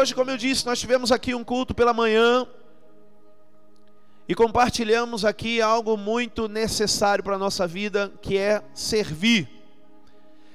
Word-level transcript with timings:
Hoje, 0.00 0.14
como 0.14 0.30
eu 0.30 0.36
disse, 0.36 0.64
nós 0.64 0.78
tivemos 0.78 1.10
aqui 1.10 1.34
um 1.34 1.42
culto 1.42 1.74
pela 1.74 1.92
manhã 1.92 2.46
e 4.28 4.34
compartilhamos 4.36 5.24
aqui 5.24 5.60
algo 5.60 5.96
muito 5.96 6.46
necessário 6.46 7.24
para 7.24 7.34
a 7.34 7.38
nossa 7.38 7.66
vida, 7.66 8.12
que 8.22 8.38
é 8.38 8.62
servir. 8.72 9.48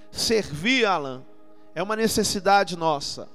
Servir, 0.09 0.85
Alan, 0.85 1.25
é 1.75 1.83
uma 1.83 1.97
necessidade 1.97 2.77
nossa. 2.77 3.27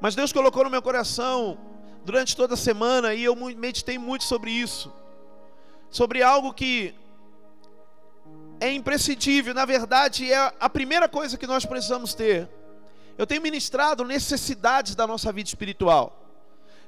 Mas 0.00 0.16
Deus 0.16 0.32
colocou 0.32 0.64
no 0.64 0.70
meu 0.70 0.82
coração 0.82 1.58
durante 2.04 2.36
toda 2.36 2.54
a 2.54 2.56
semana 2.56 3.14
e 3.14 3.22
eu 3.22 3.36
meditei 3.36 3.96
muito 3.96 4.24
sobre 4.24 4.50
isso. 4.50 4.92
Sobre 5.90 6.24
algo 6.24 6.52
que 6.52 6.92
é 8.58 8.72
imprescindível, 8.72 9.54
na 9.54 9.64
verdade, 9.64 10.32
é 10.32 10.52
a 10.58 10.68
primeira 10.68 11.08
coisa 11.08 11.38
que 11.38 11.46
nós 11.46 11.64
precisamos 11.64 12.14
ter 12.14 12.48
eu 13.16 13.26
tenho 13.26 13.42
ministrado 13.42 14.04
necessidades 14.04 14.94
da 14.94 15.06
nossa 15.06 15.32
vida 15.32 15.48
espiritual. 15.48 16.20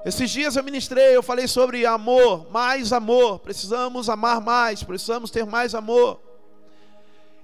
Esses 0.04 0.30
dias 0.30 0.56
eu 0.56 0.62
ministrei, 0.62 1.16
eu 1.16 1.22
falei 1.22 1.48
sobre 1.48 1.84
amor, 1.84 2.50
mais 2.50 2.92
amor. 2.92 3.40
Precisamos 3.40 4.08
amar 4.08 4.40
mais, 4.40 4.82
precisamos 4.82 5.30
ter 5.30 5.44
mais 5.44 5.74
amor. 5.74 6.20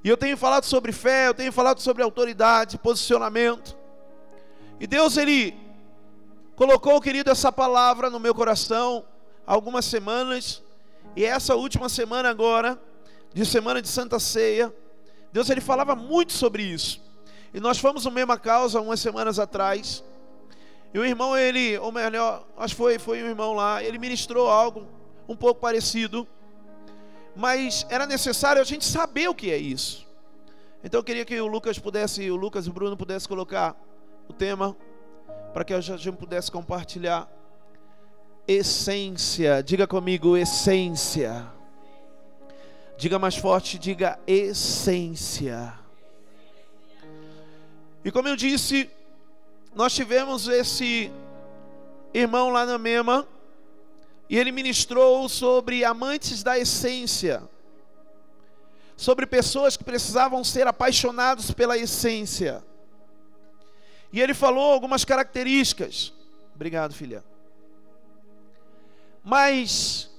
E 0.05 0.09
eu 0.09 0.17
tenho 0.17 0.37
falado 0.37 0.65
sobre 0.65 0.93
fé, 0.93 1.29
eu 1.29 1.35
tenho 1.35 1.53
falado 1.53 1.81
sobre 1.81 2.03
autoridade, 2.03 2.79
posicionamento. 2.79 3.77
E 4.81 4.87
Deus, 4.87 5.17
Ele 5.17 5.57
colocou, 6.57 7.01
querido, 7.01 7.31
essa 7.31 7.53
palavra 7.53 8.11
no 8.11 8.19
meu 8.19 8.35
coração 8.35 9.05
algumas 9.47 9.85
semanas. 9.85 10.63
E 11.17 11.25
essa 11.25 11.55
última 11.55 11.89
semana 11.89 12.31
agora, 12.31 12.81
de 13.33 13.45
semana 13.45 13.83
de 13.83 13.89
Santa 13.89 14.19
Ceia, 14.19 14.73
Deus, 15.33 15.51
Ele 15.51 15.61
falava 15.61 15.95
muito 15.95 16.33
sobre 16.33 16.63
isso. 16.63 17.01
E 17.55 17.61
nós 17.61 17.79
fomos 17.79 18.05
no 18.05 18.11
mesma 18.11 18.39
causa 18.39 18.81
umas 18.81 19.01
semanas 19.01 19.39
atrás. 19.39 20.03
E 20.95 20.99
o 20.99 21.05
irmão, 21.05 21.37
ele, 21.37 21.79
ou 21.79 21.93
melhor, 21.93 22.47
acho 22.57 22.75
que 22.75 22.79
foi, 22.79 22.99
foi 22.99 23.23
um 23.23 23.27
irmão 23.27 23.53
lá, 23.53 23.83
ele 23.83 23.99
ministrou 23.99 24.49
algo 24.49 24.87
um 25.29 25.37
pouco 25.37 25.61
parecido. 25.61 26.27
Mas 27.35 27.87
era 27.89 28.07
necessário 28.07 28.61
a 28.61 28.65
gente 28.65 28.85
saber 28.85 29.29
o 29.29 29.35
que 29.35 29.51
é 29.51 29.57
isso. 29.57 30.07
Então 30.85 31.01
eu 31.01 31.05
queria 31.05 31.25
que 31.25 31.41
o 31.41 31.47
Lucas 31.47 31.79
pudesse, 31.79 32.31
o 32.31 32.37
Lucas 32.37 32.67
e 32.67 32.71
o 32.71 32.73
Bruno 32.73 32.97
pudessem 32.97 33.29
colocar 33.29 33.77
o 34.29 34.33
tema 34.33 34.77
para 35.53 35.65
que 35.65 35.73
a 35.73 35.81
gente 35.81 36.17
pudesse 36.17 36.51
compartilhar. 36.51 37.29
Essência, 38.47 39.63
diga 39.63 39.87
comigo, 39.87 40.37
essência. 40.37 41.47
Diga 42.99 43.19
mais 43.19 43.37
forte, 43.37 43.79
diga 43.79 44.19
essência. 44.27 45.82
E 48.05 48.11
como 48.11 48.29
eu 48.29 48.37
disse, 48.37 48.91
nós 49.75 49.95
tivemos 49.95 50.49
esse 50.49 51.11
irmão 52.13 52.51
lá 52.51 52.67
na 52.67 52.77
Mema, 52.77 53.27
e 54.29 54.37
ele 54.37 54.51
ministrou 54.51 55.29
sobre 55.29 55.85
amantes 55.85 56.43
da 56.43 56.59
essência, 56.59 57.43
sobre 58.97 59.27
pessoas 59.27 59.77
que 59.77 59.85
precisavam 59.85 60.43
ser 60.43 60.67
apaixonados 60.67 61.51
pela 61.51 61.77
essência. 61.79 62.65
E 64.13 64.21
ele 64.21 64.35
falou 64.35 64.73
algumas 64.73 65.05
características. 65.05 66.13
Obrigado, 66.55 66.95
filha. 66.95 67.25
Mas 69.25 70.11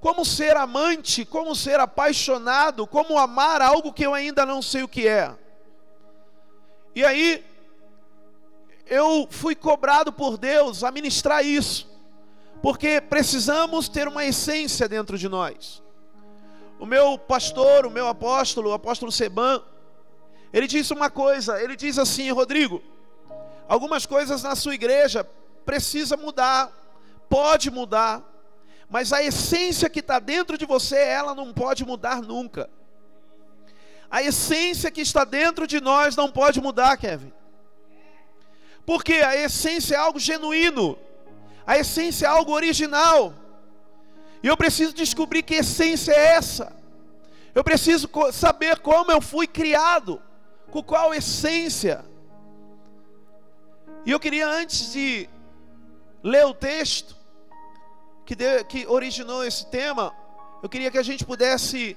como 0.00 0.24
ser 0.24 0.56
amante, 0.56 1.24
como 1.24 1.54
ser 1.54 1.80
apaixonado, 1.80 2.86
como 2.86 3.18
amar 3.18 3.60
algo 3.60 3.92
que 3.92 4.06
eu 4.06 4.14
ainda 4.14 4.46
não 4.46 4.62
sei 4.62 4.82
o 4.82 4.88
que 4.88 5.08
é. 5.08 5.34
E 6.96 7.04
aí, 7.04 7.44
eu 8.86 9.28
fui 9.30 9.54
cobrado 9.54 10.10
por 10.10 10.38
Deus 10.38 10.82
a 10.82 10.90
ministrar 10.90 11.44
isso, 11.44 11.86
porque 12.62 13.02
precisamos 13.02 13.86
ter 13.86 14.08
uma 14.08 14.24
essência 14.24 14.88
dentro 14.88 15.18
de 15.18 15.28
nós. 15.28 15.82
O 16.80 16.86
meu 16.86 17.18
pastor, 17.18 17.84
o 17.84 17.90
meu 17.90 18.08
apóstolo, 18.08 18.70
o 18.70 18.72
apóstolo 18.72 19.12
Seban, 19.12 19.62
ele 20.50 20.66
disse 20.66 20.94
uma 20.94 21.10
coisa, 21.10 21.62
ele 21.62 21.76
diz 21.76 21.98
assim, 21.98 22.30
Rodrigo, 22.30 22.82
algumas 23.68 24.06
coisas 24.06 24.42
na 24.42 24.56
sua 24.56 24.74
igreja 24.74 25.22
precisa 25.66 26.16
mudar, 26.16 26.72
pode 27.28 27.70
mudar, 27.70 28.22
mas 28.88 29.12
a 29.12 29.22
essência 29.22 29.90
que 29.90 30.00
está 30.00 30.18
dentro 30.18 30.56
de 30.56 30.64
você, 30.64 30.96
ela 30.96 31.34
não 31.34 31.52
pode 31.52 31.84
mudar 31.84 32.22
nunca. 32.22 32.70
A 34.10 34.22
essência 34.22 34.90
que 34.90 35.00
está 35.00 35.24
dentro 35.24 35.66
de 35.66 35.80
nós 35.80 36.16
não 36.16 36.30
pode 36.30 36.60
mudar, 36.60 36.96
Kevin. 36.96 37.32
Porque 38.84 39.14
a 39.14 39.36
essência 39.36 39.96
é 39.96 39.98
algo 39.98 40.18
genuíno. 40.18 40.98
A 41.66 41.76
essência 41.76 42.26
é 42.26 42.28
algo 42.28 42.52
original. 42.52 43.34
E 44.42 44.46
eu 44.46 44.56
preciso 44.56 44.92
descobrir 44.92 45.42
que 45.42 45.54
essência 45.54 46.12
é 46.12 46.34
essa. 46.36 46.72
Eu 47.54 47.64
preciso 47.64 48.08
saber 48.32 48.78
como 48.78 49.10
eu 49.10 49.20
fui 49.20 49.46
criado, 49.46 50.22
com 50.70 50.82
qual 50.82 51.12
essência. 51.12 52.04
E 54.04 54.10
eu 54.10 54.20
queria 54.20 54.48
antes 54.48 54.92
de 54.92 55.28
ler 56.22 56.44
o 56.46 56.54
texto 56.54 57.16
que, 58.24 58.36
que 58.64 58.86
originou 58.86 59.44
esse 59.44 59.66
tema, 59.66 60.14
eu 60.62 60.68
queria 60.68 60.90
que 60.90 60.98
a 60.98 61.02
gente 61.02 61.24
pudesse 61.24 61.96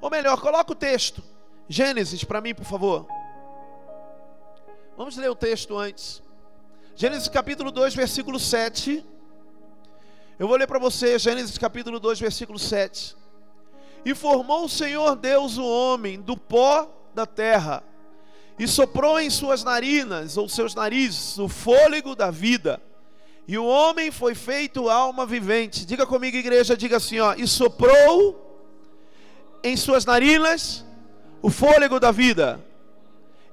ou 0.00 0.10
melhor, 0.10 0.40
coloca 0.40 0.72
o 0.72 0.76
texto. 0.76 1.22
Gênesis 1.68 2.24
para 2.24 2.40
mim, 2.40 2.54
por 2.54 2.64
favor. 2.64 3.06
Vamos 4.96 5.16
ler 5.16 5.30
o 5.30 5.34
texto 5.34 5.76
antes. 5.76 6.22
Gênesis 6.96 7.28
capítulo 7.28 7.70
2, 7.70 7.94
versículo 7.94 8.38
7. 8.38 9.04
Eu 10.38 10.48
vou 10.48 10.56
ler 10.56 10.66
para 10.66 10.78
você 10.78 11.18
Gênesis 11.18 11.58
capítulo 11.58 12.00
2, 12.00 12.18
versículo 12.18 12.58
7. 12.58 13.16
E 14.04 14.14
formou 14.14 14.64
o 14.64 14.68
Senhor 14.68 15.16
Deus 15.16 15.58
o 15.58 15.64
homem 15.64 16.20
do 16.20 16.36
pó 16.36 16.88
da 17.14 17.26
terra, 17.26 17.82
e 18.58 18.66
soprou 18.66 19.18
em 19.18 19.28
suas 19.30 19.62
narinas, 19.64 20.36
ou 20.36 20.48
seus 20.48 20.74
narizes, 20.74 21.38
o 21.38 21.48
fôlego 21.48 22.14
da 22.14 22.30
vida. 22.30 22.80
E 23.46 23.56
o 23.56 23.64
homem 23.66 24.10
foi 24.10 24.34
feito 24.34 24.88
alma 24.88 25.24
vivente. 25.24 25.86
Diga 25.86 26.06
comigo, 26.06 26.36
igreja, 26.36 26.76
diga 26.76 26.96
assim, 26.96 27.18
ó, 27.18 27.34
e 27.34 27.46
soprou 27.46 28.47
em 29.62 29.76
suas 29.76 30.04
narinas 30.04 30.84
o 31.40 31.50
fôlego 31.50 32.00
da 32.00 32.10
vida, 32.10 32.60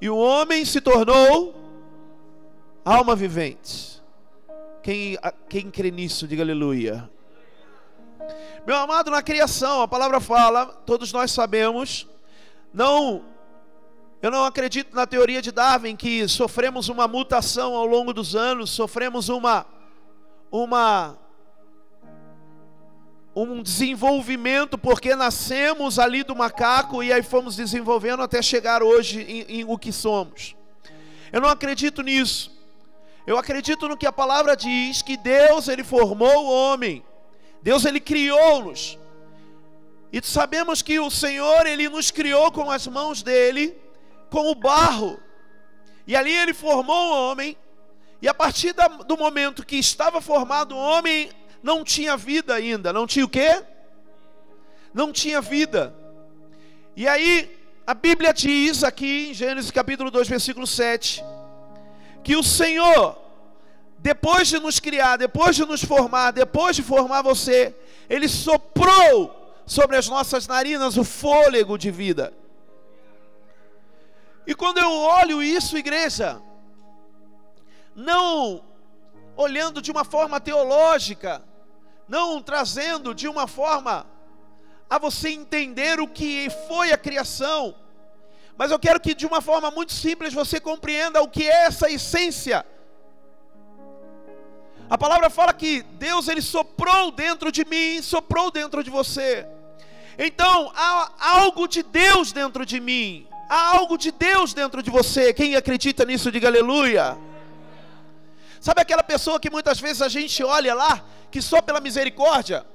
e 0.02 0.10
o 0.10 0.18
homem 0.18 0.66
se 0.66 0.82
tornou 0.82 1.56
alma 2.84 3.16
vivente. 3.16 4.02
Quem, 4.82 5.18
quem 5.50 5.72
crê 5.72 5.90
nisso, 5.90 6.28
diga 6.28 6.44
aleluia. 6.44 7.10
Meu 8.66 8.76
amado, 8.76 9.12
na 9.12 9.22
criação, 9.22 9.82
a 9.82 9.88
palavra 9.88 10.20
fala, 10.20 10.66
todos 10.66 11.12
nós 11.12 11.32
sabemos, 11.32 12.08
não, 12.74 13.24
eu 14.22 14.32
não 14.32 14.44
acredito 14.44 14.96
na 14.96 15.06
teoria 15.06 15.42
de 15.42 15.52
Darwin 15.52 15.96
que 15.96 16.28
sofremos 16.28 16.90
uma 16.90 17.08
mutação 17.08 17.76
ao 17.76 17.86
longo 17.86 18.12
dos 18.12 18.36
anos, 18.36 18.72
sofremos 18.72 19.30
uma, 19.30 19.66
uma 20.52 21.18
um 23.35 23.62
desenvolvimento, 23.62 24.78
porque 24.78 25.13
nascemos 25.16 26.00
ali 26.00 26.23
do 26.23 26.35
macaco 26.35 27.03
e 27.03 27.12
aí 27.12 27.22
fomos 27.22 27.56
desenvolvendo 27.56 28.23
até 28.23 28.41
chegar 28.41 28.81
hoje 28.81 29.22
em, 29.22 29.59
em 29.59 29.66
o 29.66 29.78
que 29.78 29.91
somos. 29.91 30.56
Eu 31.34 31.41
não 31.41 31.50
acredito 31.50 32.01
nisso. 32.01 32.56
Eu 33.28 33.38
acredito 33.38 33.90
no 33.90 33.97
que 33.97 34.06
a 34.06 34.12
palavra 34.12 34.56
diz, 34.56 35.01
que 35.01 35.18
Deus 35.18 35.68
ele 35.68 35.84
formou 35.84 36.46
o 36.46 36.50
homem. 36.50 37.03
Deus 37.62 37.84
ele 37.84 38.00
criou-nos. 38.00 38.97
E 40.13 40.22
sabemos 40.23 40.81
que 40.81 40.97
o 40.97 41.09
Senhor 41.09 41.66
ele 41.66 41.90
nos 41.90 42.12
criou 42.12 42.52
com 42.52 42.72
as 42.72 42.88
mãos 42.88 43.22
dele, 43.22 43.75
com 44.29 44.50
o 44.50 44.56
barro. 44.56 45.19
E 46.07 46.16
ali 46.16 46.31
ele 46.31 46.53
formou 46.53 46.96
o 46.96 47.31
homem. 47.31 47.57
E 48.22 48.28
a 48.29 48.34
partir 48.34 48.73
do 49.06 49.17
momento 49.17 49.66
que 49.66 49.76
estava 49.76 50.22
formado 50.22 50.73
o 50.73 50.79
homem, 50.79 51.29
não 51.66 51.84
tinha 51.84 52.16
vida 52.16 52.53
ainda. 52.53 52.94
Não 52.94 53.08
tinha 53.08 53.26
o 53.26 53.29
quê? 53.29 53.64
Não 54.94 55.12
tinha 55.12 55.41
vida. 55.41 55.91
E 56.96 57.08
aí, 57.08 57.58
a 57.88 57.96
Bíblia 57.96 58.32
diz 58.32 58.84
aqui 58.84 59.29
em 59.32 59.34
Gênesis 59.34 59.72
capítulo 59.72 60.12
2, 60.12 60.28
versículo 60.28 60.67
7, 60.67 61.23
que 62.23 62.35
o 62.35 62.44
Senhor, 62.44 63.17
depois 63.97 64.47
de 64.47 64.59
nos 64.59 64.79
criar, 64.79 65.17
depois 65.17 65.56
de 65.56 65.66
nos 65.66 65.84
formar, 65.84 66.29
depois 66.29 66.76
de 66.76 66.84
formar 66.84 67.23
você, 67.23 67.76
Ele 68.08 68.29
soprou 68.29 69.56
sobre 69.66 69.97
as 69.97 70.08
nossas 70.08 70.46
narinas 70.46 70.97
o 70.97 71.03
fôlego 71.03 71.79
de 71.79 71.90
vida. 71.90 72.32
E 74.46 74.53
quando 74.53 74.78
eu 74.78 74.91
olho 74.91 75.41
isso, 75.41 75.76
igreja, 75.76 76.40
não 77.96 78.64
olhando 79.35 79.82
de 79.82 79.90
uma 79.90 80.06
forma 80.06 80.40
teológica, 80.40 81.41
não 82.07 82.41
trazendo 82.41 83.13
de 83.13 83.28
uma 83.28 83.47
forma 83.47 84.05
a 84.90 84.97
você 84.97 85.29
entender 85.29 85.99
o 85.99 86.07
que 86.07 86.47
foi 86.67 86.91
a 86.91 86.97
criação, 86.97 87.75
mas 88.57 88.72
eu 88.72 88.79
quero 88.79 88.99
que 88.99 89.13
de 89.13 89.25
uma 89.25 89.41
forma 89.41 89.69
muito 89.72 89.91
simples 89.91 90.34
você 90.34 90.59
compreenda 90.59 91.22
o 91.22 91.28
que 91.28 91.43
é 91.43 91.66
essa 91.66 91.90
essência 91.90 92.66
A 94.87 94.97
palavra 94.97 95.29
fala 95.29 95.52
que 95.52 95.81
Deus 95.93 96.28
ele 96.28 96.41
soprou 96.41 97.11
dentro 97.11 97.52
de 97.52 97.66
mim, 97.66 98.02
soprou 98.02 98.52
dentro 98.52 98.84
de 98.84 98.90
você. 98.90 99.47
Então 100.17 100.72
há 100.75 101.11
algo 101.19 101.67
de 101.67 101.81
Deus 101.81 102.31
dentro 102.31 102.66
de 102.66 102.79
mim, 102.79 103.28
há 103.49 103.75
algo 103.78 103.97
de 103.97 104.11
Deus 104.11 104.53
dentro 104.53 104.84
de 104.84 104.91
você. 104.91 105.34
Quem 105.34 105.55
acredita 105.55 106.05
nisso, 106.05 106.31
diga 106.31 106.47
aleluia. 106.47 107.17
Sabe 108.66 108.82
aquela 108.82 109.03
pessoa 109.03 109.40
que 109.40 109.52
muitas 109.52 109.79
vezes 109.79 110.02
a 110.02 110.09
gente 110.09 110.44
olha 110.44 110.73
lá, 110.73 111.06
que 111.29 111.40
só 111.40 111.62
pela 111.62 111.79
misericórdia, 111.79 112.66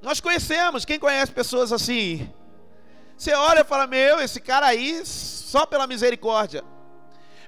nós 0.00 0.20
conhecemos, 0.20 0.86
quem 0.86 0.98
conhece 0.98 1.30
pessoas 1.30 1.70
assim? 1.70 2.32
Você 3.14 3.34
olha 3.34 3.60
e 3.60 3.64
fala: 3.64 3.86
Meu, 3.86 4.18
esse 4.18 4.40
cara 4.40 4.68
aí, 4.68 5.04
só 5.04 5.66
pela 5.66 5.86
misericórdia. 5.86 6.64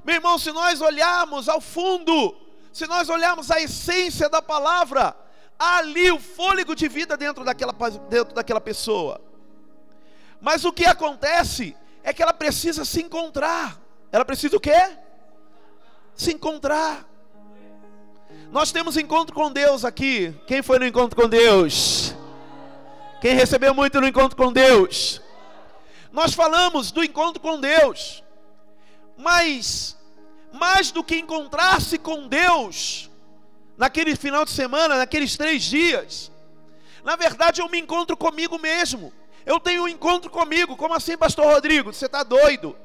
Meu 0.05 0.17
irmão, 0.17 0.37
se 0.39 0.53
nós 0.53 0.83
olharmos 0.83 1.49
ao 1.49 1.59
fundo, 1.59 2.37
se 2.71 2.87
nós 2.87 3.09
olharmos 3.09 3.51
a 3.51 3.59
essência 3.59 4.29
da 4.29 4.43
palavra, 4.43 5.17
há 5.59 5.79
ali 5.79 6.13
o 6.13 6.21
fôlego 6.21 6.75
de 6.75 6.87
vida 6.87 7.17
dentro 7.17 7.45
daquela, 7.45 7.73
dentro 8.11 8.35
daquela 8.35 8.61
pessoa. 8.61 9.23
Mas 10.39 10.67
o 10.67 10.73
que 10.73 10.85
acontece 10.85 11.75
é 12.03 12.13
que 12.13 12.23
ela 12.23 12.35
precisa 12.35 12.85
se 12.85 13.01
encontrar. 13.01 13.81
Ela 14.13 14.27
precisa 14.27 14.55
o 14.55 14.61
quê? 14.61 14.99
Se 16.15 16.33
encontrar. 16.33 17.07
Nós 18.51 18.71
temos 18.71 18.97
encontro 18.97 19.35
com 19.35 19.51
Deus 19.51 19.85
aqui. 19.85 20.35
Quem 20.47 20.63
foi 20.63 20.79
no 20.79 20.87
encontro 20.87 21.21
com 21.21 21.29
Deus? 21.29 22.15
Quem 23.21 23.35
recebeu 23.35 23.73
muito 23.73 24.01
no 24.01 24.07
encontro 24.07 24.37
com 24.37 24.53
Deus? 24.53 25.21
Nós 26.13 26.35
falamos 26.35 26.91
do 26.91 27.03
encontro 27.03 27.41
com 27.41 27.61
Deus. 27.61 28.23
Mas 29.17 29.97
mais 30.53 30.91
do 30.91 31.03
que 31.03 31.17
encontrar-se 31.17 31.99
com 31.99 32.29
Deus, 32.29 33.11
naquele 33.77 34.15
final 34.15 34.45
de 34.45 34.51
semana, 34.51 34.99
naqueles 34.99 35.37
três 35.37 35.63
dias, 35.63 36.31
na 37.03 37.17
verdade 37.17 37.63
eu 37.63 37.69
me 37.69 37.81
encontro 37.81 38.17
comigo 38.17 38.59
mesmo. 38.59 39.13
Eu 39.47 39.59
tenho 39.59 39.85
um 39.85 39.89
encontro 39.89 40.31
comigo. 40.31 40.77
Como 40.77 40.95
assim, 40.95 41.17
Pastor 41.17 41.47
Rodrigo? 41.47 41.93
Você 41.93 42.07
está 42.07 42.23
doido? 42.23 42.77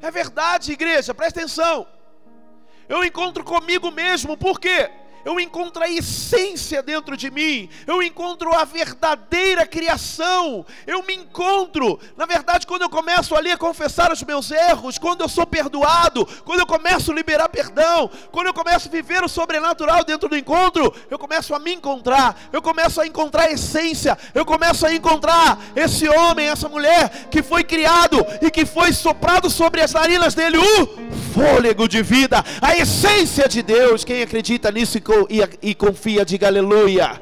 É 0.00 0.10
verdade, 0.10 0.72
igreja, 0.72 1.12
presta 1.14 1.40
atenção. 1.40 1.86
Eu 2.88 3.04
encontro 3.04 3.44
comigo 3.44 3.90
mesmo, 3.90 4.36
por 4.36 4.58
quê? 4.58 4.90
Eu 5.28 5.38
encontro 5.38 5.82
a 5.84 5.90
essência 5.90 6.82
dentro 6.82 7.14
de 7.14 7.30
mim, 7.30 7.68
eu 7.86 8.02
encontro 8.02 8.50
a 8.54 8.64
verdadeira 8.64 9.66
criação, 9.66 10.64
eu 10.86 11.02
me 11.02 11.14
encontro, 11.14 12.00
na 12.16 12.24
verdade, 12.24 12.66
quando 12.66 12.80
eu 12.80 12.88
começo 12.88 13.36
ali 13.36 13.52
a 13.52 13.58
confessar 13.58 14.10
os 14.10 14.22
meus 14.22 14.50
erros, 14.50 14.96
quando 14.96 15.20
eu 15.20 15.28
sou 15.28 15.46
perdoado, 15.46 16.26
quando 16.46 16.60
eu 16.60 16.66
começo 16.66 17.12
a 17.12 17.14
liberar 17.14 17.50
perdão, 17.50 18.10
quando 18.32 18.46
eu 18.46 18.54
começo 18.54 18.88
a 18.88 18.90
viver 18.90 19.22
o 19.22 19.28
sobrenatural 19.28 20.02
dentro 20.02 20.30
do 20.30 20.36
encontro, 20.36 20.94
eu 21.10 21.18
começo 21.18 21.54
a 21.54 21.58
me 21.58 21.74
encontrar, 21.74 22.34
eu 22.50 22.62
começo 22.62 22.98
a 22.98 23.06
encontrar 23.06 23.48
a 23.48 23.52
essência, 23.52 24.16
eu 24.34 24.46
começo 24.46 24.86
a 24.86 24.94
encontrar 24.94 25.58
esse 25.76 26.08
homem, 26.08 26.48
essa 26.48 26.70
mulher 26.70 27.28
que 27.30 27.42
foi 27.42 27.62
criado 27.62 28.16
e 28.40 28.50
que 28.50 28.64
foi 28.64 28.94
soprado 28.94 29.50
sobre 29.50 29.82
as 29.82 29.92
narinas 29.92 30.34
dele 30.34 30.56
o 30.56 31.18
fôlego 31.34 31.86
de 31.86 32.02
vida, 32.02 32.42
a 32.62 32.74
essência 32.76 33.46
de 33.46 33.62
Deus. 33.62 34.04
Quem 34.04 34.22
acredita 34.22 34.72
nisso 34.72 34.96
e, 34.98 35.00
e, 35.28 35.70
e 35.70 35.74
confia, 35.74 36.24
diga 36.24 36.46
aleluia. 36.46 37.20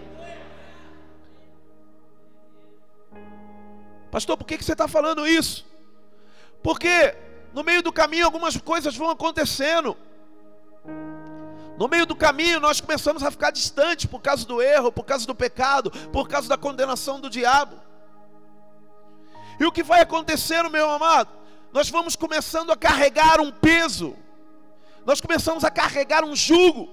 Pastor, 4.10 4.36
por 4.36 4.46
que, 4.46 4.58
que 4.58 4.64
você 4.64 4.72
está 4.72 4.88
falando 4.88 5.26
isso? 5.26 5.64
Porque 6.62 7.14
no 7.52 7.62
meio 7.62 7.82
do 7.82 7.92
caminho 7.92 8.24
algumas 8.24 8.56
coisas 8.56 8.96
vão 8.96 9.10
acontecendo. 9.10 9.96
No 11.78 11.88
meio 11.88 12.06
do 12.06 12.16
caminho 12.16 12.60
nós 12.60 12.80
começamos 12.80 13.22
a 13.22 13.30
ficar 13.30 13.50
distantes 13.50 14.06
por 14.06 14.20
causa 14.20 14.46
do 14.46 14.60
erro, 14.60 14.90
por 14.90 15.04
causa 15.04 15.26
do 15.26 15.34
pecado, 15.34 15.90
por 16.12 16.28
causa 16.28 16.48
da 16.48 16.56
condenação 16.56 17.20
do 17.20 17.30
diabo. 17.30 17.76
E 19.60 19.64
o 19.64 19.72
que 19.72 19.82
vai 19.82 20.00
acontecendo, 20.00 20.70
meu 20.70 20.90
amado? 20.90 21.46
nós 21.76 21.90
vamos 21.90 22.16
começando 22.16 22.70
a 22.70 22.76
carregar 22.76 23.38
um 23.38 23.52
peso, 23.52 24.16
nós 25.04 25.20
começamos 25.20 25.62
a 25.62 25.70
carregar 25.70 26.24
um 26.24 26.34
jugo, 26.34 26.88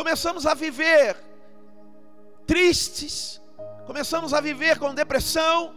começamos 0.00 0.46
a 0.46 0.54
viver 0.54 1.14
tristes, 2.46 3.38
começamos 3.84 4.32
a 4.32 4.40
viver 4.40 4.78
com 4.78 4.94
depressão, 4.94 5.74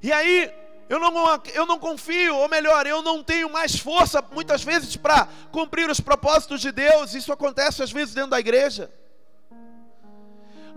e 0.00 0.12
aí 0.12 0.48
eu 0.88 1.00
não, 1.00 1.12
eu 1.54 1.66
não 1.66 1.76
confio, 1.76 2.36
ou 2.36 2.48
melhor, 2.48 2.86
eu 2.86 3.02
não 3.02 3.20
tenho 3.20 3.50
mais 3.50 3.76
força 3.76 4.22
muitas 4.30 4.62
vezes 4.62 4.94
para 4.94 5.26
cumprir 5.50 5.90
os 5.90 5.98
propósitos 5.98 6.60
de 6.60 6.70
Deus, 6.70 7.14
isso 7.14 7.32
acontece 7.32 7.82
às 7.82 7.90
vezes 7.90 8.14
dentro 8.14 8.30
da 8.30 8.38
igreja. 8.38 8.88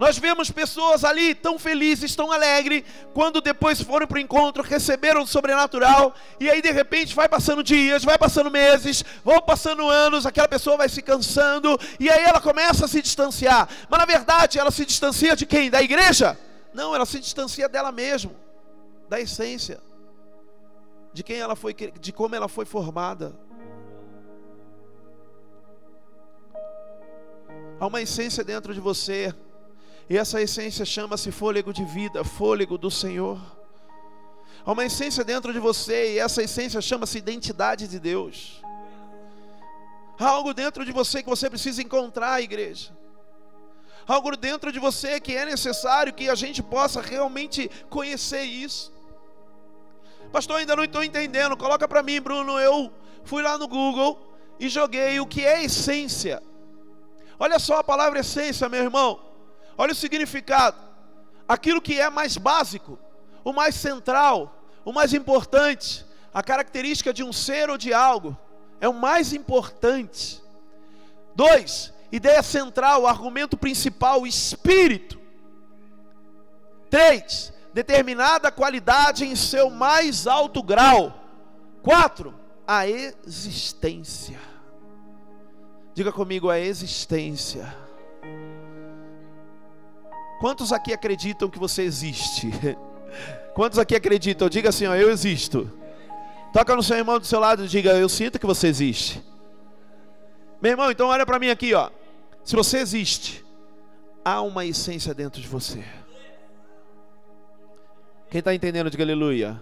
Nós 0.01 0.17
vemos 0.17 0.49
pessoas 0.49 1.03
ali 1.03 1.35
tão 1.35 1.59
felizes, 1.59 2.15
tão 2.15 2.31
alegres, 2.31 2.83
quando 3.13 3.39
depois 3.39 3.79
foram 3.79 4.07
para 4.07 4.15
o 4.17 4.19
encontro, 4.19 4.63
receberam 4.63 5.21
o 5.21 5.27
sobrenatural, 5.27 6.15
e 6.39 6.49
aí 6.49 6.59
de 6.59 6.71
repente 6.71 7.13
vai 7.13 7.29
passando 7.29 7.61
dias, 7.61 8.03
vai 8.03 8.17
passando 8.17 8.49
meses, 8.49 9.05
vão 9.23 9.39
passando 9.39 9.87
anos, 9.87 10.25
aquela 10.25 10.47
pessoa 10.47 10.75
vai 10.75 10.89
se 10.89 11.03
cansando, 11.03 11.79
e 11.99 12.09
aí 12.09 12.23
ela 12.23 12.41
começa 12.41 12.85
a 12.85 12.87
se 12.87 12.99
distanciar. 12.99 13.69
Mas 13.87 13.99
na 13.99 14.05
verdade, 14.07 14.57
ela 14.57 14.71
se 14.71 14.87
distancia 14.87 15.35
de 15.35 15.45
quem? 15.45 15.69
Da 15.69 15.83
igreja? 15.83 16.35
Não, 16.73 16.95
ela 16.95 17.05
se 17.05 17.19
distancia 17.19 17.69
dela 17.69 17.91
mesma, 17.91 18.31
da 19.07 19.19
essência, 19.19 19.79
de 21.13 21.21
quem 21.21 21.37
ela 21.37 21.55
foi, 21.55 21.75
de 21.75 22.11
como 22.11 22.33
ela 22.33 22.47
foi 22.47 22.65
formada. 22.65 23.35
Há 27.79 27.85
uma 27.85 28.01
essência 28.01 28.43
dentro 28.43 28.73
de 28.73 28.79
você 28.79 29.31
e 30.11 30.17
essa 30.17 30.41
essência 30.41 30.83
chama-se 30.83 31.31
fôlego 31.31 31.71
de 31.71 31.85
vida, 31.85 32.21
fôlego 32.21 32.77
do 32.77 32.91
Senhor. 32.91 33.39
Há 34.65 34.73
uma 34.73 34.83
essência 34.83 35.23
dentro 35.23 35.53
de 35.53 35.59
você 35.59 36.15
e 36.15 36.19
essa 36.19 36.43
essência 36.43 36.81
chama-se 36.81 37.17
identidade 37.17 37.87
de 37.87 37.97
Deus. 37.97 38.61
Há 40.19 40.27
algo 40.27 40.53
dentro 40.53 40.83
de 40.83 40.91
você 40.91 41.23
que 41.23 41.29
você 41.29 41.49
precisa 41.49 41.81
encontrar, 41.81 42.41
igreja. 42.41 42.91
Há 44.05 44.15
algo 44.15 44.35
dentro 44.35 44.69
de 44.69 44.79
você 44.79 45.17
que 45.17 45.33
é 45.33 45.45
necessário 45.45 46.13
que 46.13 46.27
a 46.27 46.35
gente 46.35 46.61
possa 46.61 46.99
realmente 46.99 47.71
conhecer 47.89 48.43
isso. 48.43 48.91
Pastor, 50.29 50.57
ainda 50.57 50.75
não 50.75 50.83
estou 50.83 51.05
entendendo. 51.05 51.55
Coloca 51.55 51.87
para 51.87 52.03
mim, 52.03 52.19
Bruno. 52.19 52.59
Eu 52.59 52.91
fui 53.23 53.41
lá 53.41 53.57
no 53.57 53.65
Google 53.65 54.19
e 54.59 54.67
joguei 54.67 55.21
o 55.21 55.25
que 55.25 55.45
é 55.45 55.63
essência. 55.63 56.43
Olha 57.39 57.57
só 57.59 57.77
a 57.77 57.83
palavra 57.83 58.19
essência, 58.19 58.67
meu 58.67 58.83
irmão. 58.83 59.30
Olha 59.81 59.93
o 59.93 59.95
significado. 59.95 60.77
Aquilo 61.47 61.81
que 61.81 61.99
é 61.99 62.07
mais 62.07 62.37
básico, 62.37 62.99
o 63.43 63.51
mais 63.51 63.73
central, 63.73 64.55
o 64.85 64.93
mais 64.93 65.11
importante, 65.11 66.05
a 66.31 66.43
característica 66.43 67.11
de 67.11 67.23
um 67.23 67.33
ser 67.33 67.67
ou 67.67 67.79
de 67.79 67.91
algo, 67.91 68.37
é 68.79 68.87
o 68.87 68.93
mais 68.93 69.33
importante. 69.33 70.39
Dois, 71.33 71.91
ideia 72.11 72.43
central, 72.43 73.07
argumento 73.07 73.57
principal, 73.57 74.27
espírito. 74.27 75.19
Três, 76.87 77.51
determinada 77.73 78.51
qualidade 78.51 79.25
em 79.25 79.35
seu 79.35 79.71
mais 79.71 80.27
alto 80.27 80.61
grau. 80.61 81.11
Quatro, 81.81 82.35
a 82.67 82.87
existência. 82.87 84.39
Diga 85.95 86.11
comigo 86.11 86.51
a 86.51 86.59
existência. 86.59 87.90
Quantos 90.41 90.73
aqui 90.73 90.91
acreditam 90.91 91.47
que 91.47 91.59
você 91.59 91.83
existe? 91.83 92.49
Quantos 93.53 93.77
aqui 93.77 93.95
acreditam? 93.95 94.49
Diga 94.49 94.69
assim, 94.69 94.87
ó, 94.87 94.95
eu 94.95 95.11
existo. 95.11 95.71
Toca 96.51 96.75
no 96.75 96.81
seu 96.81 96.97
irmão 96.97 97.19
do 97.19 97.27
seu 97.27 97.39
lado 97.39 97.63
e 97.63 97.67
diga, 97.67 97.91
eu 97.91 98.09
sinto 98.09 98.39
que 98.39 98.45
você 98.47 98.67
existe. 98.67 99.23
Meu 100.59 100.71
irmão, 100.71 100.89
então 100.89 101.09
olha 101.09 101.27
para 101.27 101.37
mim 101.37 101.51
aqui, 101.51 101.75
ó. 101.75 101.91
Se 102.43 102.55
você 102.55 102.79
existe, 102.79 103.45
há 104.25 104.41
uma 104.41 104.65
essência 104.65 105.13
dentro 105.13 105.39
de 105.39 105.47
você. 105.47 105.83
Quem 108.31 108.39
está 108.39 108.55
entendendo, 108.55 108.89
diga 108.89 109.03
aleluia. 109.03 109.61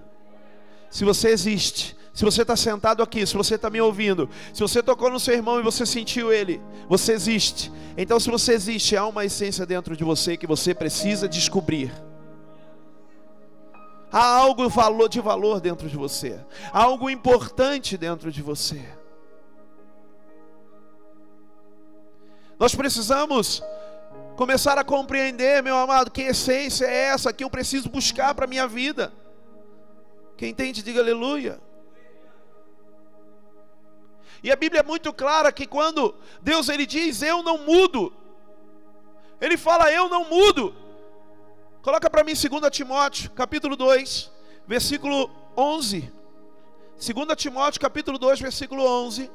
Se 0.90 1.04
você 1.04 1.28
existe, 1.28 1.94
se 2.20 2.26
você 2.26 2.42
está 2.42 2.58
sentado 2.58 3.02
aqui, 3.02 3.26
se 3.26 3.34
você 3.34 3.56
está 3.56 3.70
me 3.70 3.80
ouvindo, 3.80 4.30
se 4.54 4.60
você 4.60 4.84
tocou 4.84 5.10
no 5.10 5.22
seu 5.22 5.34
irmão 5.34 5.58
e 5.58 5.64
você 5.64 5.86
sentiu 5.86 6.34
ele, 6.34 6.62
você 6.90 7.14
existe. 7.14 7.72
Então, 7.96 8.20
se 8.20 8.30
você 8.30 8.52
existe, 8.52 8.98
há 8.98 9.08
uma 9.08 9.24
essência 9.24 9.66
dentro 9.66 9.96
de 9.96 10.04
você 10.04 10.36
que 10.36 10.46
você 10.46 10.74
precisa 10.74 11.30
descobrir. 11.30 11.94
Há 14.12 14.36
algo 14.36 14.68
de 15.08 15.22
valor 15.22 15.62
dentro 15.62 15.88
de 15.88 15.96
você, 15.96 16.38
há 16.74 16.84
algo 16.84 17.10
importante 17.10 17.96
dentro 17.96 18.30
de 18.34 18.42
você. 18.42 18.84
Nós 22.60 22.76
precisamos 22.76 23.64
começar 24.36 24.78
a 24.78 24.84
compreender, 24.84 25.64
meu 25.64 25.78
amado, 25.78 26.12
que 26.12 26.24
essência 26.24 26.86
é 26.86 27.14
essa 27.14 27.32
que 27.32 27.46
eu 27.46 27.50
preciso 27.50 27.90
buscar 27.90 28.36
para 28.36 28.44
a 28.44 28.48
minha 28.50 28.68
vida. 28.68 29.14
Quem 30.36 30.50
entende, 30.50 30.84
diga 30.84 31.00
aleluia. 31.00 31.69
E 34.44 34.52
a 34.52 34.56
Bíblia 34.56 34.82
é 34.82 34.84
muito 34.84 35.12
clara 35.12 35.52
que 35.52 35.66
quando 35.66 36.16
Deus 36.42 36.70
ele 36.70 36.86
diz 36.86 37.22
eu 37.22 37.44
não 37.44 37.60
mudo, 37.60 38.14
ele 39.42 39.58
fala 39.58 39.92
eu 39.92 40.08
não 40.10 40.26
mudo. 40.26 40.74
Coloca 41.82 42.10
para 42.10 42.24
mim 42.24 42.34
2 42.34 42.72
Timóteo, 42.72 43.32
capítulo 43.32 43.76
2, 43.76 44.32
versículo 44.68 45.30
11. 45.56 46.12
2 46.98 47.38
Timóteo, 47.38 47.80
capítulo 47.80 48.18
2, 48.18 48.40
versículo 48.40 48.86
11. 48.86 49.32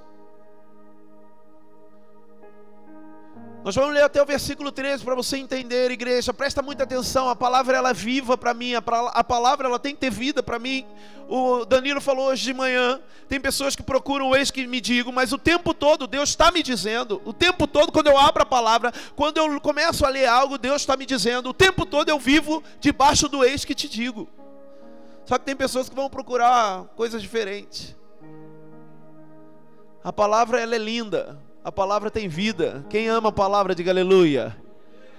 Nós 3.64 3.75
vamos 3.75 3.94
ler 3.94 4.02
até 4.02 4.23
o 4.23 4.26
versículo 4.26 4.71
13 4.71 5.02
para 5.02 5.14
você 5.14 5.38
entender, 5.38 5.90
igreja. 5.90 6.35
Presta 6.35 6.61
muita 6.61 6.85
atenção, 6.85 7.30
a 7.30 7.35
palavra 7.35 7.75
ela 7.75 7.90
é 7.90 7.94
viva 7.94 8.37
para 8.37 8.52
mim, 8.52 8.75
a 8.75 9.25
palavra 9.25 9.66
ela 9.66 9.78
tem 9.78 9.94
que 9.94 10.00
ter 10.02 10.11
vida 10.11 10.42
para 10.42 10.59
mim. 10.59 10.85
O 11.30 11.64
Danilo 11.64 11.99
falou 11.99 12.26
hoje 12.26 12.44
de 12.44 12.52
manhã, 12.52 13.00
tem 13.26 13.40
pessoas 13.40 13.75
que 13.75 13.83
procuram 13.83 14.28
o 14.28 14.37
ex 14.37 14.50
que 14.50 14.66
me 14.66 14.83
digam, 14.83 15.11
mas 15.11 15.33
o 15.33 15.38
tempo 15.38 15.73
todo 15.73 16.06
Deus 16.06 16.28
está 16.28 16.52
me 16.52 16.62
dizendo, 16.62 17.23
o 17.25 17.33
tempo 17.33 17.66
todo 17.66 17.90
quando 17.90 18.09
eu 18.09 18.18
abro 18.18 18.42
a 18.42 18.47
palavra, 18.47 18.92
quando 19.16 19.38
eu 19.38 19.59
começo 19.62 20.04
a 20.04 20.11
ler 20.11 20.26
algo, 20.26 20.59
Deus 20.59 20.83
está 20.83 20.94
me 20.94 21.06
dizendo, 21.06 21.49
o 21.49 21.54
tempo 21.54 21.87
todo 21.87 22.11
eu 22.11 22.18
vivo 22.18 22.62
debaixo 22.80 23.30
do 23.30 23.42
ex 23.42 23.64
que 23.64 23.75
te 23.75 23.88
digo. 23.88 24.28
Só 25.25 25.38
que 25.38 25.47
tem 25.47 25.56
pessoas 25.56 25.88
que 25.88 25.94
vão 25.94 26.11
procurar 26.11 26.85
coisas 26.97 27.23
diferentes. 27.23 27.97
A 30.04 30.12
palavra 30.12 30.61
ela 30.61 30.75
é 30.75 30.78
linda, 30.78 31.38
a 31.64 31.73
palavra 31.73 32.11
tem 32.11 32.28
vida. 32.28 32.85
Quem 32.90 33.09
ama 33.09 33.30
a 33.30 33.33
palavra, 33.33 33.75
diga 33.75 33.90
aleluia. 33.90 34.54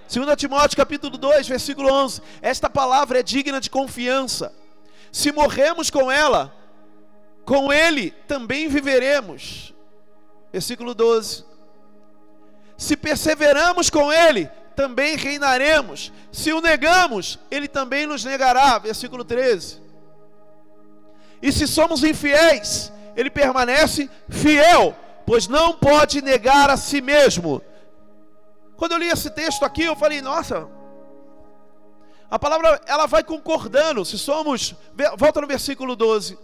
2 0.07 0.37
Timóteo 0.37 0.77
capítulo 0.77 1.17
2, 1.17 1.47
versículo 1.47 1.91
11. 1.91 2.21
Esta 2.39 2.69
palavra 2.69 3.19
é 3.19 3.23
digna 3.23 3.59
de 3.59 3.67
confiança. 3.67 4.53
Se 5.11 5.31
morremos 5.31 5.89
com 5.89 6.11
ela, 6.11 6.55
com 7.43 7.73
ele 7.73 8.11
também 8.27 8.67
viveremos. 8.67 9.73
Versículo 10.53 10.93
12. 10.93 11.43
Se 12.77 12.95
perseveramos 12.95 13.89
com 13.89 14.13
ele, 14.13 14.45
também 14.75 15.15
reinaremos. 15.15 16.13
Se 16.31 16.53
o 16.53 16.61
negamos, 16.61 17.39
ele 17.49 17.67
também 17.67 18.05
nos 18.05 18.23
negará. 18.23 18.77
Versículo 18.77 19.23
13. 19.23 19.81
E 21.41 21.51
se 21.51 21.65
somos 21.67 22.03
infiéis, 22.03 22.93
ele 23.15 23.31
permanece 23.31 24.07
fiel 24.29 24.95
pois 25.25 25.47
não 25.47 25.73
pode 25.73 26.21
negar 26.21 26.69
a 26.69 26.77
si 26.77 27.01
mesmo. 27.01 27.61
Quando 28.77 28.93
eu 28.93 28.97
li 28.97 29.07
esse 29.07 29.29
texto 29.29 29.63
aqui, 29.63 29.83
eu 29.83 29.95
falei, 29.95 30.21
nossa, 30.21 30.67
a 32.29 32.37
palavra 32.37 32.81
ela 32.85 33.05
vai 33.05 33.23
concordando. 33.23 34.03
Se 34.03 34.17
somos, 34.17 34.75
volta 35.17 35.41
no 35.41 35.47
versículo 35.47 35.95
12. 35.95 36.37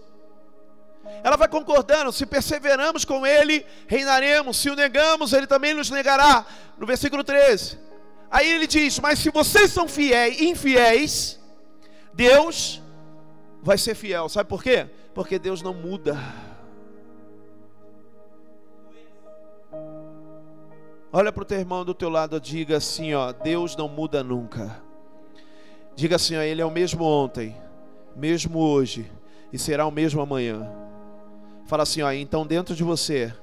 Ela 1.23 1.35
vai 1.35 1.47
concordando, 1.47 2.11
se 2.11 2.25
perseveramos 2.25 3.03
com 3.03 3.25
ele, 3.25 3.65
reinaremos, 3.87 4.57
se 4.57 4.69
o 4.69 4.75
negamos, 4.75 5.33
ele 5.33 5.47
também 5.47 5.73
nos 5.73 5.89
negará. 5.89 6.45
No 6.77 6.85
versículo 6.85 7.23
13. 7.23 7.77
Aí 8.29 8.49
ele 8.49 8.67
diz: 8.67 8.99
"Mas 8.99 9.19
se 9.19 9.29
vocês 9.29 9.71
são 9.71 9.87
fiéis, 9.87 10.39
infiéis, 10.39 11.39
Deus 12.13 12.81
vai 13.61 13.77
ser 13.77 13.95
fiel". 13.95 14.29
Sabe 14.29 14.49
por 14.49 14.63
quê? 14.63 14.87
Porque 15.13 15.37
Deus 15.37 15.61
não 15.61 15.73
muda. 15.73 16.17
Olha 21.13 21.31
para 21.31 21.43
o 21.43 21.45
teu 21.45 21.59
irmão 21.59 21.83
do 21.83 21.93
teu 21.93 22.09
lado, 22.09 22.39
diga 22.39 22.77
assim, 22.77 23.13
ó, 23.13 23.33
Deus 23.33 23.75
não 23.75 23.89
muda 23.89 24.23
nunca. 24.23 24.81
Diga 25.93 26.15
assim, 26.15 26.37
ó, 26.37 26.41
ele 26.41 26.61
é 26.61 26.65
o 26.65 26.71
mesmo 26.71 27.03
ontem, 27.03 27.55
mesmo 28.15 28.59
hoje 28.59 29.11
e 29.51 29.59
será 29.59 29.85
o 29.85 29.91
mesmo 29.91 30.21
amanhã. 30.21 30.71
Fala 31.67 31.83
assim, 31.83 32.01
ó, 32.01 32.11
então 32.11 32.47
dentro 32.47 32.73
de 32.75 32.83
você 32.83 33.33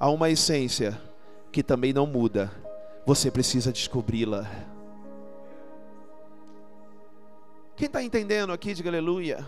há 0.00 0.08
uma 0.08 0.30
essência 0.30 0.98
que 1.52 1.62
também 1.62 1.92
não 1.92 2.06
muda. 2.06 2.50
Você 3.04 3.30
precisa 3.30 3.70
descobri-la. 3.70 4.50
Quem 7.76 7.86
está 7.86 8.02
entendendo 8.02 8.52
aqui, 8.52 8.72
diga 8.72 8.88
aleluia. 8.88 9.46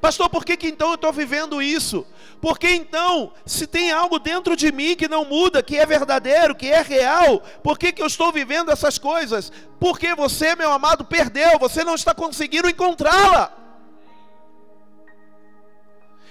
Pastor, 0.00 0.28
por 0.28 0.44
que, 0.44 0.56
que 0.56 0.66
então 0.66 0.88
eu 0.88 0.94
estou 0.94 1.12
vivendo 1.12 1.62
isso? 1.62 2.04
Porque 2.40 2.68
então, 2.68 3.32
se 3.46 3.66
tem 3.66 3.92
algo 3.92 4.18
dentro 4.18 4.56
de 4.56 4.72
mim 4.72 4.96
que 4.96 5.06
não 5.06 5.24
muda, 5.24 5.62
que 5.62 5.78
é 5.78 5.86
verdadeiro, 5.86 6.54
que 6.54 6.66
é 6.66 6.82
real, 6.82 7.40
por 7.62 7.78
que, 7.78 7.92
que 7.92 8.02
eu 8.02 8.06
estou 8.06 8.32
vivendo 8.32 8.70
essas 8.70 8.98
coisas? 8.98 9.52
Porque 9.78 10.14
você, 10.14 10.56
meu 10.56 10.72
amado, 10.72 11.04
perdeu, 11.04 11.58
você 11.58 11.84
não 11.84 11.94
está 11.94 12.12
conseguindo 12.14 12.68
encontrá-la. 12.68 13.52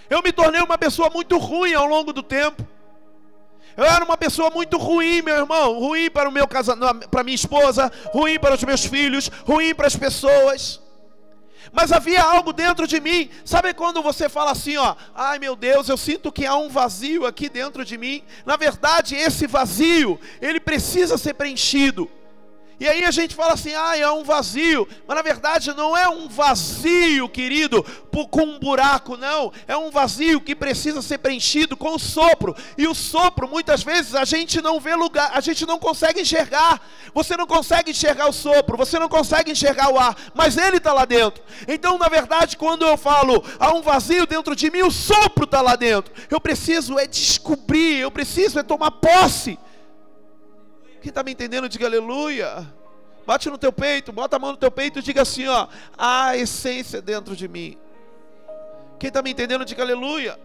Eu 0.10 0.22
me 0.22 0.34
tornei 0.34 0.62
uma 0.62 0.78
pessoa 0.78 1.10
muito 1.10 1.38
ruim 1.38 1.74
ao 1.74 1.86
longo 1.86 2.12
do 2.12 2.22
tempo. 2.22 2.68
Eu 3.78 3.86
era 3.86 4.04
uma 4.04 4.18
pessoa 4.18 4.50
muito 4.50 4.78
ruim, 4.78 5.22
meu 5.22 5.38
irmão, 5.38 5.80
ruim 5.80 6.10
para 6.10 6.28
o 6.28 6.32
meu 6.32 6.46
casamento, 6.46 7.08
para 7.08 7.24
minha 7.24 7.36
esposa, 7.36 7.90
ruim 8.08 8.38
para 8.38 8.56
os 8.56 8.64
meus 8.66 8.84
filhos, 8.86 9.32
ruim 9.46 9.74
para 9.74 9.88
as 9.88 9.96
pessoas 9.96 10.82
mas 11.72 11.92
havia 11.92 12.22
algo 12.22 12.54
dentro 12.54 12.86
de 12.86 13.00
mim. 13.00 13.30
Sabe 13.46 13.74
quando 13.74 14.02
você 14.02 14.28
fala 14.28 14.52
assim, 14.52 14.78
ó, 14.78 14.96
ai 15.16 15.40
meu 15.40 15.56
Deus, 15.56 15.90
eu 15.90 15.98
sinto 15.98 16.32
que 16.32 16.46
há 16.46 16.56
um 16.56 16.70
vazio 16.70 17.26
aqui 17.26 17.50
dentro 17.50 17.86
de 17.86 17.98
mim. 17.98 18.24
Na 18.46 18.58
verdade, 18.58 19.16
esse 19.16 19.48
vazio, 19.48 20.20
ele 20.42 20.60
precisa 20.60 21.18
ser 21.18 21.34
preenchido. 21.34 22.10
E 22.82 22.90
aí 22.90 23.06
a 23.06 23.12
gente 23.12 23.36
fala 23.36 23.54
assim, 23.54 23.76
ah, 23.76 23.96
é 23.96 24.10
um 24.10 24.24
vazio. 24.24 24.88
Mas 25.06 25.16
na 25.16 25.22
verdade 25.22 25.72
não 25.72 25.96
é 25.96 26.10
um 26.10 26.28
vazio, 26.28 27.30
querido, 27.30 27.86
com 28.32 28.42
um 28.42 28.58
buraco, 28.58 29.16
não. 29.16 29.54
É 29.68 29.78
um 29.78 29.92
vazio 29.92 30.42
que 30.42 30.56
precisa 30.56 31.00
ser 31.00 31.20
preenchido 31.20 31.78
com 31.78 31.94
o 31.94 32.00
sopro. 32.00 32.56
E 32.76 32.88
o 32.88 32.96
sopro, 32.96 33.48
muitas 33.48 33.84
vezes, 33.84 34.16
a 34.16 34.26
gente 34.26 34.60
não 34.64 34.80
vê 34.80 34.96
lugar, 34.96 35.30
a 35.32 35.40
gente 35.42 35.64
não 35.64 35.78
consegue 35.78 36.22
enxergar. 36.22 36.82
Você 37.14 37.38
não 37.38 37.46
consegue 37.46 37.92
enxergar 37.92 38.28
o 38.28 38.34
sopro, 38.34 38.76
você 38.76 38.98
não 38.98 39.08
consegue 39.08 39.52
enxergar 39.52 39.94
o 39.94 40.00
ar, 40.00 40.18
mas 40.34 40.58
ele 40.58 40.78
está 40.78 40.92
lá 40.92 41.06
dentro. 41.06 41.44
Então, 41.68 42.00
na 42.00 42.10
verdade, 42.10 42.58
quando 42.58 42.84
eu 42.84 42.98
falo 42.98 43.44
há 43.60 43.72
um 43.76 43.84
vazio 43.84 44.26
dentro 44.26 44.56
de 44.56 44.72
mim, 44.72 44.82
o 44.82 44.90
sopro 44.90 45.44
está 45.44 45.62
lá 45.62 45.76
dentro. 45.76 46.12
Eu 46.32 46.42
preciso 46.42 46.98
é 46.98 47.06
descobrir, 47.06 48.00
eu 48.00 48.10
preciso 48.10 48.58
é 48.58 48.64
tomar 48.64 48.90
posse 48.90 49.60
quem 51.02 51.10
está 51.10 51.24
me 51.24 51.32
entendendo, 51.32 51.68
diga 51.68 51.88
aleluia. 51.88 52.68
Bate 53.26 53.50
no 53.50 53.58
teu 53.58 53.74
peito, 53.74 54.12
bota 54.12 54.36
a 54.36 54.40
mão 54.40 54.52
no 54.52 54.58
teu 54.58 54.72
peito 54.72 55.00
e 55.00 55.02
diga 55.02 55.24
assim: 55.24 55.48
ó, 55.48 55.68
há 55.98 56.38
essência 56.38 57.02
dentro 57.02 57.36
de 57.36 57.48
mim. 57.48 57.78
Quem 59.00 59.08
está 59.08 59.22
me 59.22 59.32
entendendo, 59.32 59.66
diga 59.66 59.82
aleluia. 59.82 60.40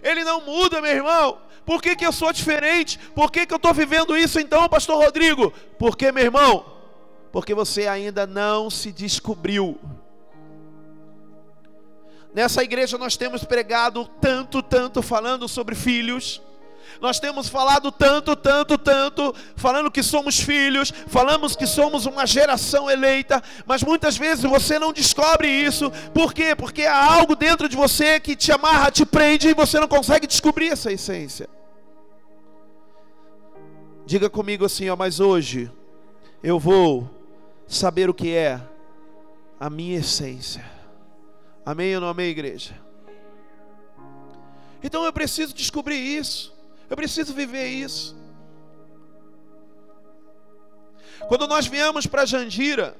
Ele 0.00 0.22
não 0.22 0.40
muda, 0.40 0.80
meu 0.80 0.92
irmão. 0.92 1.38
Por 1.66 1.82
que, 1.82 1.96
que 1.96 2.06
eu 2.06 2.12
sou 2.12 2.32
diferente? 2.32 2.98
Por 3.14 3.30
que, 3.32 3.44
que 3.44 3.52
eu 3.52 3.56
estou 3.56 3.74
vivendo 3.74 4.16
isso 4.16 4.38
então, 4.38 4.68
Pastor 4.68 5.02
Rodrigo? 5.02 5.52
Porque, 5.78 6.12
meu 6.12 6.24
irmão, 6.24 6.64
porque 7.32 7.52
você 7.52 7.88
ainda 7.88 8.24
não 8.24 8.70
se 8.70 8.92
descobriu. 8.92 9.78
Nessa 12.32 12.62
igreja 12.62 12.96
nós 12.96 13.16
temos 13.16 13.42
pregado 13.42 14.06
tanto, 14.20 14.62
tanto 14.62 15.02
falando 15.02 15.48
sobre 15.48 15.74
filhos 15.74 16.40
nós 17.00 17.20
temos 17.20 17.48
falado 17.48 17.90
tanto, 17.92 18.34
tanto, 18.34 18.76
tanto, 18.76 19.34
falando 19.56 19.90
que 19.90 20.02
somos 20.02 20.38
filhos, 20.38 20.92
falamos 21.06 21.54
que 21.54 21.66
somos 21.66 22.06
uma 22.06 22.26
geração 22.26 22.90
eleita, 22.90 23.42
mas 23.66 23.82
muitas 23.82 24.16
vezes 24.16 24.44
você 24.44 24.78
não 24.78 24.92
descobre 24.92 25.48
isso. 25.48 25.90
Por 26.12 26.32
quê? 26.32 26.54
Porque 26.54 26.82
há 26.82 27.14
algo 27.14 27.36
dentro 27.36 27.68
de 27.68 27.76
você 27.76 28.18
que 28.18 28.34
te 28.34 28.50
amarra, 28.52 28.90
te 28.90 29.06
prende 29.06 29.48
e 29.48 29.54
você 29.54 29.78
não 29.78 29.88
consegue 29.88 30.26
descobrir 30.26 30.68
essa 30.68 30.92
essência. 30.92 31.48
Diga 34.06 34.30
comigo 34.30 34.64
assim, 34.64 34.88
ó, 34.88 34.96
mas 34.96 35.20
hoje 35.20 35.70
eu 36.42 36.58
vou 36.58 37.08
saber 37.66 38.08
o 38.08 38.14
que 38.14 38.34
é 38.34 38.60
a 39.60 39.68
minha 39.68 39.98
essência. 39.98 40.64
Amém 41.64 41.94
ou 41.94 42.00
não 42.00 42.08
amém, 42.08 42.30
igreja? 42.30 42.74
Então 44.82 45.04
eu 45.04 45.12
preciso 45.12 45.52
descobrir 45.52 45.96
isso. 45.96 46.57
Eu 46.88 46.96
preciso 46.96 47.34
viver 47.34 47.66
isso. 47.66 48.16
Quando 51.28 51.46
nós 51.46 51.66
viemos 51.66 52.06
para 52.06 52.24
Jandira, 52.24 52.96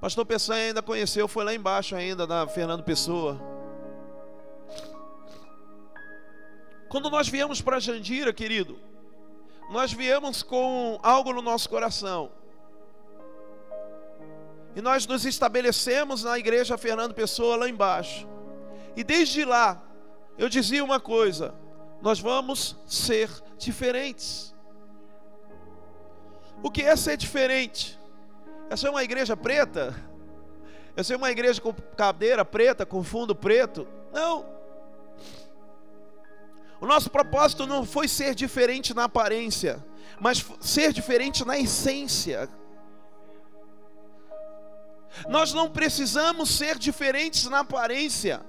Pastor 0.00 0.24
Peçanha 0.24 0.68
ainda 0.68 0.82
conheceu, 0.82 1.26
foi 1.26 1.44
lá 1.44 1.54
embaixo 1.54 1.96
ainda, 1.96 2.26
na 2.26 2.46
Fernando 2.46 2.82
Pessoa. 2.82 3.40
Quando 6.88 7.10
nós 7.10 7.28
viemos 7.28 7.60
para 7.60 7.80
Jandira, 7.80 8.32
querido, 8.32 8.78
nós 9.70 9.92
viemos 9.92 10.42
com 10.42 10.98
algo 11.02 11.32
no 11.32 11.42
nosso 11.42 11.68
coração. 11.68 12.30
E 14.76 14.80
nós 14.80 15.06
nos 15.06 15.24
estabelecemos 15.24 16.22
na 16.22 16.38
igreja 16.38 16.78
Fernando 16.78 17.12
Pessoa 17.12 17.56
lá 17.56 17.68
embaixo. 17.68 18.28
E 18.94 19.02
desde 19.02 19.44
lá, 19.44 19.82
eu 20.38 20.48
dizia 20.48 20.84
uma 20.84 21.00
coisa: 21.00 21.54
nós 22.00 22.20
vamos 22.20 22.76
ser 22.86 23.30
diferentes. 23.58 24.54
O 26.62 26.70
que 26.70 26.82
é 26.82 26.96
ser 26.96 27.16
diferente? 27.16 27.98
É 28.70 28.76
ser 28.76 28.88
uma 28.88 29.02
igreja 29.02 29.36
preta? 29.36 29.94
É 30.96 31.02
ser 31.02 31.16
uma 31.16 31.30
igreja 31.30 31.60
com 31.60 31.72
cadeira 31.72 32.44
preta, 32.44 32.86
com 32.86 33.02
fundo 33.04 33.34
preto? 33.34 33.86
Não. 34.12 34.46
O 36.80 36.86
nosso 36.86 37.10
propósito 37.10 37.66
não 37.66 37.84
foi 37.84 38.08
ser 38.08 38.34
diferente 38.34 38.94
na 38.94 39.04
aparência, 39.04 39.84
mas 40.20 40.44
ser 40.60 40.92
diferente 40.92 41.44
na 41.44 41.58
essência. 41.58 42.48
Nós 45.28 45.52
não 45.52 45.70
precisamos 45.70 46.50
ser 46.50 46.78
diferentes 46.78 47.44
na 47.44 47.60
aparência. 47.60 48.44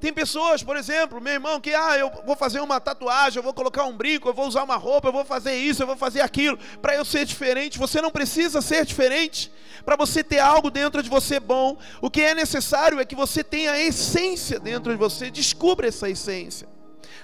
Tem 0.00 0.14
pessoas, 0.14 0.62
por 0.62 0.78
exemplo, 0.78 1.20
meu 1.20 1.34
irmão, 1.34 1.60
que 1.60 1.74
ah, 1.74 1.98
eu 1.98 2.10
vou 2.24 2.34
fazer 2.34 2.60
uma 2.60 2.80
tatuagem, 2.80 3.36
eu 3.36 3.42
vou 3.42 3.52
colocar 3.52 3.84
um 3.84 3.94
brinco, 3.94 4.28
eu 4.28 4.32
vou 4.32 4.46
usar 4.46 4.62
uma 4.62 4.76
roupa, 4.76 5.08
eu 5.08 5.12
vou 5.12 5.26
fazer 5.26 5.54
isso, 5.54 5.82
eu 5.82 5.86
vou 5.86 5.96
fazer 5.96 6.22
aquilo, 6.22 6.58
para 6.80 6.94
eu 6.94 7.04
ser 7.04 7.26
diferente. 7.26 7.78
Você 7.78 8.00
não 8.00 8.10
precisa 8.10 8.62
ser 8.62 8.86
diferente 8.86 9.52
para 9.84 9.96
você 9.96 10.24
ter 10.24 10.38
algo 10.38 10.70
dentro 10.70 11.02
de 11.02 11.10
você 11.10 11.38
bom. 11.38 11.76
O 12.00 12.10
que 12.10 12.22
é 12.22 12.34
necessário 12.34 12.98
é 12.98 13.04
que 13.04 13.14
você 13.14 13.44
tenha 13.44 13.72
a 13.72 13.78
essência 13.78 14.58
dentro 14.58 14.90
de 14.90 14.96
você, 14.96 15.30
descubra 15.30 15.88
essa 15.88 16.08
essência. 16.08 16.66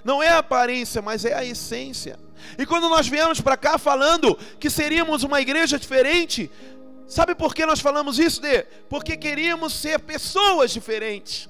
Não 0.05 0.23
é 0.23 0.29
a 0.29 0.39
aparência, 0.39 1.01
mas 1.01 1.25
é 1.25 1.33
a 1.33 1.43
essência. 1.43 2.19
E 2.59 2.67
quando 2.67 2.91
nós 2.91 3.09
viemos 3.09 3.41
para 3.41 3.57
cá 3.57 3.79
falando 3.79 4.39
que 4.61 4.69
seríamos 4.69 5.23
uma 5.23 5.41
igreja 5.41 5.79
diferente, 5.79 6.51
sabe 7.09 7.35
por 7.35 7.55
que 7.55 7.65
nós 7.65 7.81
falamos 7.81 8.19
isso, 8.19 8.43
Dê? 8.43 8.65
Porque 8.91 9.17
queríamos 9.17 9.73
ser 9.73 9.99
pessoas 10.01 10.71
diferentes 10.71 11.49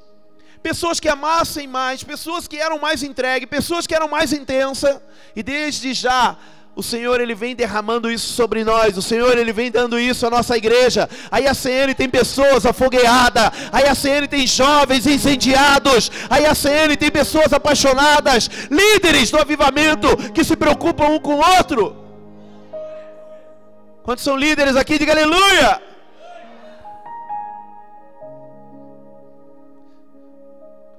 pessoas 0.69 0.99
que 0.99 1.09
amassem 1.09 1.69
mais, 1.69 2.03
pessoas 2.03 2.49
que 2.49 2.57
eram 2.57 2.79
mais 2.87 3.01
entregues, 3.05 3.49
pessoas 3.49 3.87
que 3.87 3.95
eram 3.95 4.09
mais 4.09 4.33
intensas, 4.33 4.99
e 5.37 5.41
desde 5.41 5.95
já 5.95 6.37
o 6.75 6.83
Senhor 6.83 7.21
ele 7.21 7.37
vem 7.37 7.55
derramando 7.55 8.11
isso 8.11 8.33
sobre 8.33 8.65
nós. 8.65 8.99
O 8.99 9.03
Senhor 9.11 9.39
ele 9.39 9.53
vem 9.53 9.71
dando 9.71 9.97
isso 9.99 10.27
à 10.27 10.31
nossa 10.37 10.57
igreja. 10.57 11.09
Aí 11.31 11.47
a 11.47 11.55
CN 11.55 11.95
tem 11.95 12.11
pessoas 12.11 12.67
afogueadas. 12.67 13.51
Aí 13.73 13.87
a 13.87 13.95
CN 13.95 14.27
tem 14.27 14.45
jovens 14.47 15.07
incendiados. 15.07 16.11
Aí 16.29 16.45
a 16.45 16.55
CN 16.55 16.95
tem 16.97 17.11
pessoas 17.11 17.53
apaixonadas, 17.53 18.51
líderes 18.71 19.31
do 19.31 19.39
avivamento 19.39 20.09
que 20.35 20.45
se 20.45 20.55
preocupam 20.55 21.07
um 21.07 21.19
com 21.19 21.37
o 21.37 21.45
outro. 21.57 21.97
Quantos 24.03 24.25
são 24.25 24.37
líderes 24.37 24.77
aqui? 24.77 24.99
Diga 24.99 25.13
aleluia. 25.13 25.81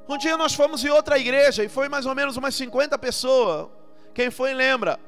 Um 0.08 0.18
dia 0.18 0.38
nós 0.38 0.54
fomos 0.54 0.84
em 0.86 0.90
outra 0.90 1.20
igreja 1.20 1.64
e 1.64 1.70
foi 1.70 1.90
mais 1.90 2.06
ou 2.06 2.16
menos 2.16 2.38
umas 2.38 2.56
50 2.56 2.98
pessoas. 2.98 3.68
Quem 4.14 4.32
foi 4.32 4.54
lembra? 4.54 5.00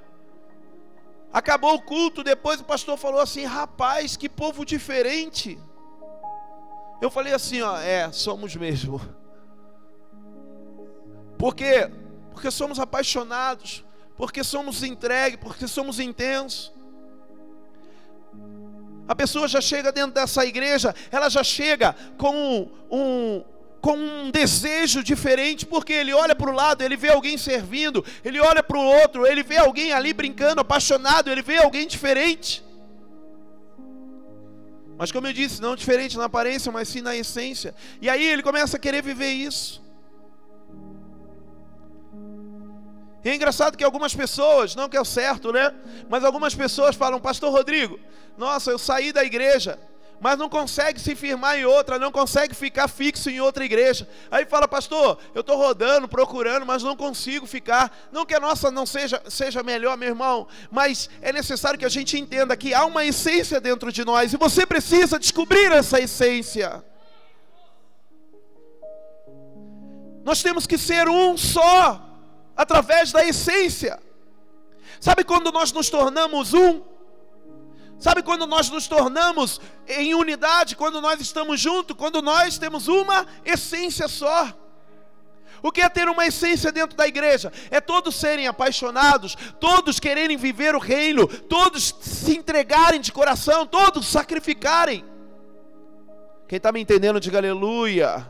Acabou 1.31 1.75
o 1.75 1.81
culto, 1.81 2.23
depois 2.23 2.59
o 2.59 2.65
pastor 2.65 2.97
falou 2.97 3.21
assim: 3.21 3.45
rapaz, 3.45 4.17
que 4.17 4.27
povo 4.27 4.65
diferente. 4.65 5.57
Eu 7.01 7.09
falei 7.09 7.33
assim: 7.33 7.61
ó, 7.61 7.77
é, 7.77 8.11
somos 8.11 8.55
mesmo. 8.55 8.99
Por 11.37 11.55
quê? 11.55 11.89
Porque 12.31 12.51
somos 12.51 12.79
apaixonados, 12.79 13.85
porque 14.17 14.43
somos 14.43 14.83
entregues, 14.83 15.39
porque 15.39 15.67
somos 15.67 15.99
intensos. 15.99 16.73
A 19.07 19.15
pessoa 19.15 19.47
já 19.47 19.61
chega 19.61 19.91
dentro 19.91 20.11
dessa 20.11 20.45
igreja, 20.45 20.93
ela 21.09 21.29
já 21.29 21.43
chega 21.43 21.95
com 22.17 22.35
um, 22.35 22.71
um 22.91 23.43
com 23.81 23.95
um 23.95 24.31
desejo 24.31 25.03
diferente, 25.03 25.65
porque 25.65 25.93
ele 25.93 26.13
olha 26.13 26.35
para 26.35 26.49
o 26.49 26.53
lado, 26.53 26.83
ele 26.83 26.97
vê 26.97 27.09
alguém 27.09 27.37
servindo, 27.37 28.03
ele 28.23 28.39
olha 28.39 28.61
para 28.61 28.77
o 28.77 28.83
outro, 28.83 29.25
ele 29.25 29.43
vê 29.43 29.57
alguém 29.57 29.93
ali 29.93 30.13
brincando, 30.13 30.61
apaixonado, 30.61 31.31
ele 31.31 31.41
vê 31.41 31.57
alguém 31.57 31.87
diferente. 31.87 32.63
Mas 34.97 35.13
como 35.13 35.27
eu 35.27 35.33
disse, 35.33 35.61
não 35.61 35.77
diferente 35.77 36.17
na 36.17 36.25
aparência, 36.25 36.69
mas 36.71 36.89
sim 36.89 36.99
na 36.99 37.15
essência. 37.15 37.73
E 38.01 38.09
aí 38.09 38.25
ele 38.25 38.43
começa 38.43 38.75
a 38.75 38.79
querer 38.79 39.01
viver 39.01 39.31
isso. 39.31 39.81
E 43.23 43.29
é 43.29 43.35
engraçado 43.35 43.77
que 43.77 43.83
algumas 43.83 44.13
pessoas, 44.13 44.75
não 44.75 44.89
que 44.89 44.97
é 44.97 45.01
o 45.01 45.05
certo, 45.05 45.53
né? 45.53 45.73
Mas 46.09 46.23
algumas 46.23 46.53
pessoas 46.53 46.97
falam, 46.97 47.19
Pastor 47.19 47.51
Rodrigo, 47.51 47.97
nossa, 48.37 48.71
eu 48.71 48.77
saí 48.77 49.13
da 49.13 49.23
igreja, 49.23 49.79
mas 50.19 50.37
não 50.37 50.49
consegue 50.49 50.99
se 50.99 51.15
firmar 51.15 51.57
em 51.57 51.65
outra, 51.65 51.97
não 51.97 52.11
consegue 52.11 52.53
ficar 52.53 52.87
fixo 52.87 53.29
em 53.29 53.39
outra 53.39 53.63
igreja. 53.63 54.07
Aí 54.29 54.45
fala, 54.45 54.67
pastor, 54.67 55.17
eu 55.33 55.41
estou 55.41 55.57
rodando, 55.57 56.07
procurando, 56.07 56.65
mas 56.65 56.83
não 56.83 56.95
consigo 56.95 57.45
ficar. 57.45 57.91
Não 58.11 58.25
que 58.25 58.35
a 58.35 58.39
nossa 58.39 58.69
não 58.69 58.85
seja, 58.85 59.21
seja 59.29 59.63
melhor, 59.63 59.97
meu 59.97 60.09
irmão, 60.09 60.47
mas 60.69 61.09
é 61.21 61.31
necessário 61.31 61.79
que 61.79 61.85
a 61.85 61.89
gente 61.89 62.19
entenda 62.19 62.57
que 62.57 62.73
há 62.73 62.85
uma 62.85 63.05
essência 63.05 63.61
dentro 63.61 63.91
de 63.91 64.03
nós 64.03 64.33
e 64.33 64.37
você 64.37 64.65
precisa 64.65 65.17
descobrir 65.17 65.71
essa 65.71 65.99
essência. 65.99 66.83
Nós 70.23 70.43
temos 70.43 70.67
que 70.67 70.77
ser 70.77 71.07
um 71.07 71.37
só, 71.37 72.05
através 72.55 73.11
da 73.11 73.25
essência. 73.25 73.99
Sabe 74.99 75.23
quando 75.23 75.51
nós 75.51 75.71
nos 75.71 75.89
tornamos 75.89 76.53
um? 76.53 76.81
Sabe 77.99 78.23
quando 78.23 78.47
nós 78.47 78.69
nos 78.69 78.87
tornamos 78.87 79.59
em 79.87 80.13
unidade, 80.13 80.75
quando 80.75 81.01
nós 81.01 81.19
estamos 81.19 81.59
juntos, 81.59 81.97
quando 81.97 82.21
nós 82.21 82.57
temos 82.57 82.87
uma 82.87 83.27
essência 83.43 84.07
só. 84.07 84.47
O 85.61 85.71
que 85.71 85.81
é 85.81 85.89
ter 85.89 86.07
uma 86.07 86.25
essência 86.25 86.71
dentro 86.71 86.95
da 86.95 87.05
igreja? 87.05 87.51
É 87.69 87.81
todos 87.81 88.15
serem 88.15 88.47
apaixonados, 88.47 89.35
todos 89.59 89.99
quererem 89.99 90.37
viver 90.37 90.73
o 90.75 90.79
reino, 90.79 91.27
todos 91.27 91.93
se 91.99 92.37
entregarem 92.37 93.01
de 93.01 93.11
coração, 93.11 93.65
todos 93.65 94.07
sacrificarem. 94.07 95.03
Quem 96.47 96.55
está 96.57 96.71
me 96.71 96.79
entendendo, 96.79 97.19
diga 97.19 97.37
aleluia. 97.37 98.25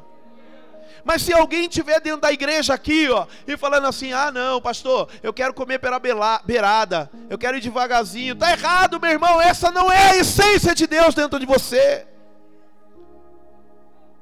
Mas 1.04 1.22
se 1.22 1.34
alguém 1.34 1.64
estiver 1.64 2.00
dentro 2.00 2.22
da 2.22 2.32
igreja 2.32 2.74
aqui, 2.74 3.10
ó, 3.10 3.26
e 3.48 3.58
falando 3.58 3.88
assim: 3.88 4.14
ah, 4.14 4.32
não, 4.32 4.62
pastor, 4.62 5.10
eu 5.24 5.34
quero 5.34 5.54
comer 5.54 5.80
pela 5.80 6.00
beirada, 6.44 7.10
eu 7.30 7.38
quero 7.38 7.58
ir 7.58 7.62
devagarzinho, 7.62 8.34
está 8.34 8.52
errado, 8.52 9.00
meu 9.00 9.12
irmão, 9.12 9.42
essa 9.42 9.72
não 9.72 9.92
é 9.92 10.12
a 10.12 10.18
essência 10.18 10.76
de 10.76 10.88
Deus 10.88 11.16
dentro 11.16 11.40
de 11.40 11.46
você. 11.46 12.06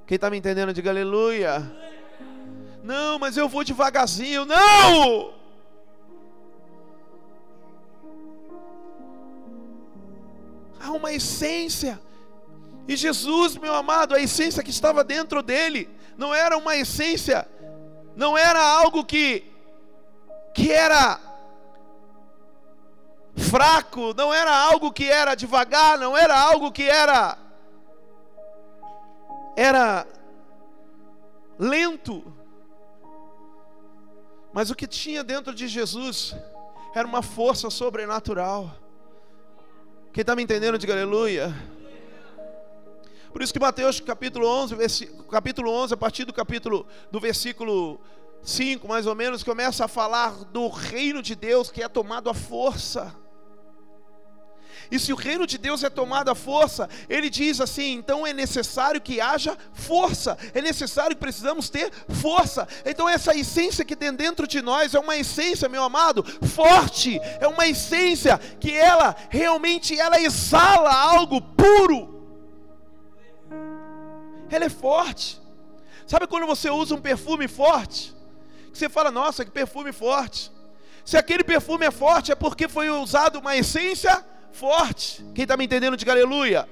Quem 0.06 0.16
está 0.16 0.30
me 0.30 0.38
entendendo, 0.38 0.74
diga 0.74 0.90
aleluia. 0.90 1.70
Não, 2.84 3.20
mas 3.20 3.36
eu 3.36 3.50
vou 3.50 3.66
devagarzinho, 3.66 4.46
não! 4.46 5.34
Há 10.80 10.92
uma 10.92 11.12
essência. 11.12 12.00
E 12.88 12.96
Jesus, 12.96 13.58
meu 13.58 13.76
amado, 13.76 14.16
a 14.16 14.22
essência 14.22 14.64
que 14.64 14.70
estava 14.70 15.04
dentro 15.04 15.44
dele, 15.44 15.90
não 16.18 16.34
era 16.34 16.58
uma 16.58 16.76
essência, 16.76 17.48
não 18.16 18.38
era 18.38 18.62
algo 18.62 19.06
que 19.06 19.46
que 20.54 20.72
era 20.72 21.20
fraco, 23.36 24.14
não 24.16 24.34
era 24.34 24.52
algo 24.52 24.92
que 24.92 25.08
era 25.08 25.36
devagar, 25.36 26.00
não 26.00 26.18
era 26.18 26.38
algo 26.38 26.72
que 26.72 26.90
era 26.90 27.38
era 29.56 30.08
lento. 31.60 32.34
Mas 34.52 34.72
o 34.72 34.76
que 34.76 34.88
tinha 34.88 35.24
dentro 35.24 35.54
de 35.54 35.68
Jesus 35.68 36.36
era 36.96 37.08
uma 37.08 37.22
força 37.22 37.70
sobrenatural. 37.70 38.72
Quem 40.12 40.22
está 40.22 40.36
me 40.36 40.42
entendendo, 40.42 40.80
diga 40.80 40.94
aleluia. 40.94 41.54
Por 43.38 43.44
isso 43.44 43.54
que 43.54 43.60
Mateus 43.60 44.00
capítulo 44.00 44.48
11, 44.48 44.76
capítulo 45.30 45.72
11, 45.72 45.94
a 45.94 45.98
partir 45.98 46.26
do 46.26 46.34
capítulo 46.34 46.88
do 47.12 47.20
versículo 47.20 48.02
5, 48.42 48.88
mais 48.88 49.06
ou 49.06 49.14
menos, 49.14 49.44
começa 49.44 49.86
a 49.86 49.88
falar 49.88 50.32
do 50.46 50.68
reino 50.70 51.22
de 51.22 51.36
Deus 51.36 51.70
que 51.70 51.84
é 51.84 51.88
tomado 51.88 52.32
à 52.32 52.34
força. 52.34 53.16
E 54.90 54.98
se 54.98 55.14
o 55.14 55.16
reino 55.16 55.46
de 55.46 55.60
Deus 55.60 55.84
é 55.84 55.90
tomado 55.92 56.32
à 56.32 56.34
força, 56.34 56.90
ele 57.08 57.30
diz 57.30 57.62
assim: 57.62 57.94
então 57.94 58.26
é 58.26 58.34
necessário 58.34 59.00
que 59.00 59.22
haja 59.22 59.56
força, 59.72 60.36
é 60.52 60.60
necessário 60.60 61.16
que 61.16 61.22
precisamos 61.22 61.70
ter 61.70 61.92
força. 62.10 62.68
Então, 62.88 63.08
essa 63.08 63.38
essência 63.38 63.86
que 63.86 63.96
tem 63.96 64.12
dentro 64.14 64.48
de 64.48 64.64
nós 64.64 64.96
é 64.96 65.00
uma 65.00 65.16
essência, 65.16 65.70
meu 65.70 65.84
amado, 65.84 66.24
forte, 66.56 67.20
é 67.40 67.48
uma 67.48 67.68
essência 67.68 68.40
que 68.60 68.72
ela 68.76 69.16
realmente 69.30 69.96
ela 70.00 70.20
exala 70.20 70.92
algo 70.92 71.40
puro 71.40 72.17
ela 74.56 74.66
é 74.66 74.70
forte. 74.70 75.40
Sabe 76.06 76.26
quando 76.28 76.46
você 76.46 76.70
usa 76.70 76.96
um 76.96 77.02
perfume 77.02 77.48
forte? 77.48 78.16
Que 78.72 78.78
você 78.78 78.88
fala, 78.88 79.12
nossa, 79.12 79.44
que 79.44 79.52
perfume 79.52 79.92
forte. 79.92 80.52
Se 81.04 81.18
aquele 81.18 81.44
perfume 81.44 81.86
é 81.86 81.92
forte, 81.92 82.32
é 82.32 82.36
porque 82.36 82.68
foi 82.68 82.90
usado 82.90 83.40
uma 83.40 83.56
essência 83.56 84.26
forte. 84.52 85.26
Quem 85.34 85.44
está 85.44 85.56
me 85.58 85.66
entendendo, 85.66 85.98
diga 85.98 86.12
aleluia. 86.12 86.68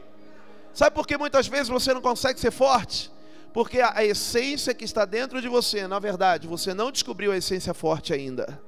Sabe 0.73 0.93
por 0.93 1.07
que 1.07 1.17
muitas 1.17 1.47
vezes 1.47 1.69
você 1.69 1.93
não 1.93 2.01
consegue 2.01 2.39
ser 2.39 2.51
forte? 2.51 3.11
Porque 3.53 3.79
a, 3.79 3.93
a 3.95 4.03
essência 4.03 4.73
que 4.73 4.83
está 4.83 5.05
dentro 5.05 5.41
de 5.41 5.47
você, 5.47 5.88
na 5.88 5.99
verdade, 5.99 6.47
você 6.47 6.73
não 6.73 6.91
descobriu 6.91 7.31
a 7.31 7.38
essência 7.38 7.73
forte 7.73 8.13
ainda. 8.13 8.61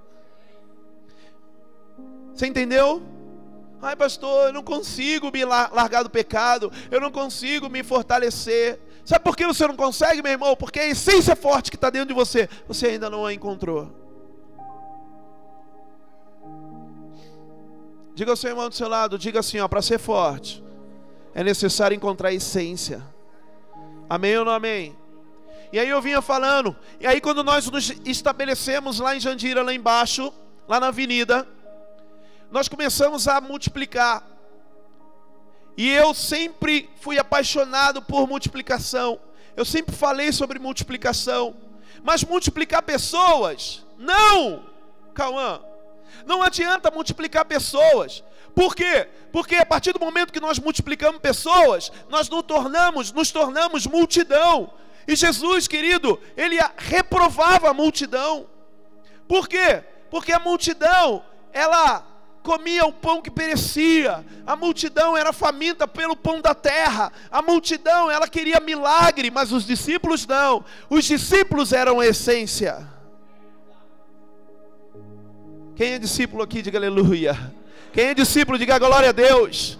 Você 2.33 2.47
entendeu? 2.47 3.03
Ai, 3.81 3.95
pastor, 3.95 4.47
eu 4.47 4.53
não 4.53 4.63
consigo 4.63 5.31
me 5.31 5.45
largar 5.45 6.03
do 6.03 6.09
pecado, 6.09 6.71
eu 6.89 6.99
não 6.99 7.11
consigo 7.11 7.69
me 7.69 7.83
fortalecer. 7.83 8.79
Sabe 9.05 9.23
por 9.23 9.37
que 9.37 9.45
você 9.45 9.67
não 9.67 9.75
consegue, 9.75 10.21
meu 10.21 10.31
irmão? 10.31 10.55
Porque 10.55 10.79
a 10.79 10.87
essência 10.87 11.35
forte 11.35 11.69
que 11.69 11.77
está 11.77 11.89
dentro 11.89 12.09
de 12.09 12.13
você, 12.13 12.49
você 12.67 12.87
ainda 12.87 13.09
não 13.09 13.25
a 13.25 13.33
encontrou. 13.33 13.89
Diga 18.15 18.31
ao 18.31 18.35
seu 18.35 18.49
irmão 18.49 18.67
do 18.67 18.73
seu 18.73 18.89
lado, 18.89 19.17
diga 19.17 19.41
assim, 19.41 19.59
ó, 19.59 19.67
para 19.67 19.81
ser 19.81 19.99
forte, 19.99 20.63
é 21.35 21.43
necessário 21.43 21.95
encontrar 21.95 22.29
a 22.29 22.33
essência. 22.33 23.03
Amém 24.09 24.35
ou 24.37 24.43
não 24.43 24.51
amém? 24.51 24.97
E 25.71 25.77
aí 25.77 25.87
eu 25.87 26.01
vinha 26.01 26.19
falando, 26.21 26.75
e 26.99 27.05
aí 27.05 27.21
quando 27.21 27.43
nós 27.43 27.69
nos 27.69 27.93
estabelecemos 28.05 28.99
lá 28.99 29.15
em 29.15 29.19
Jandira, 29.19 29.61
lá 29.61 29.71
embaixo, 29.71 30.33
lá 30.67 30.79
na 30.79 30.87
avenida, 30.87 31.47
nós 32.51 32.67
começamos 32.67 33.27
a 33.27 33.39
multiplicar. 33.41 34.23
E 35.75 35.89
eu 35.89 36.13
sempre 36.13 36.89
fui 37.01 37.19
apaixonado 37.19 38.01
por 38.01 38.27
multiplicação. 38.27 39.19
Eu 39.55 39.65
sempre 39.65 39.95
falei 39.95 40.31
sobre 40.31 40.59
multiplicação. 40.59 41.55
Mas 42.03 42.23
multiplicar 42.23 42.81
pessoas, 42.83 43.85
não! 43.97 44.65
Cauã, 45.13 45.61
não 46.25 46.43
adianta 46.43 46.91
multiplicar 46.91 47.45
pessoas. 47.45 48.23
Por 48.55 48.75
quê? 48.75 49.07
Porque 49.31 49.55
a 49.55 49.65
partir 49.65 49.93
do 49.93 49.99
momento 49.99 50.33
que 50.33 50.39
nós 50.39 50.57
multiplicamos 50.57 51.21
pessoas, 51.21 51.91
nós 52.09 52.29
nos 52.29 52.43
tornamos, 52.43 53.11
nos 53.11 53.31
tornamos 53.31 53.85
multidão. 53.85 54.73
E 55.07 55.15
Jesus, 55.15 55.67
querido, 55.67 56.19
ele 56.35 56.57
reprovava 56.75 57.69
a 57.69 57.73
multidão. 57.73 58.47
Por 59.27 59.47
quê? 59.47 59.83
Porque 60.09 60.31
a 60.31 60.39
multidão, 60.39 61.23
ela 61.53 62.05
comia 62.47 62.85
o 62.85 62.93
pão 62.93 63.21
que 63.21 63.29
perecia. 63.29 64.23
A 64.45 64.55
multidão 64.55 65.17
era 65.17 65.33
faminta 65.33 65.85
pelo 65.85 66.15
pão 66.15 66.39
da 66.39 66.55
terra. 66.55 67.11
A 67.29 67.41
multidão, 67.41 68.09
ela 68.09 68.25
queria 68.25 68.61
milagre, 68.61 69.29
mas 69.29 69.51
os 69.51 69.65
discípulos 69.65 70.25
não. 70.25 70.63
Os 70.89 71.03
discípulos 71.03 71.73
eram 71.73 71.99
a 71.99 72.07
essência. 72.07 72.87
Quem 75.75 75.91
é 75.91 75.99
discípulo 75.99 76.41
aqui, 76.41 76.61
diga 76.61 76.77
aleluia. 76.77 77.37
Quem 77.91 78.05
é 78.05 78.13
discípulo, 78.13 78.57
diga 78.57 78.79
glória 78.79 79.09
a 79.09 79.11
Deus. 79.11 79.77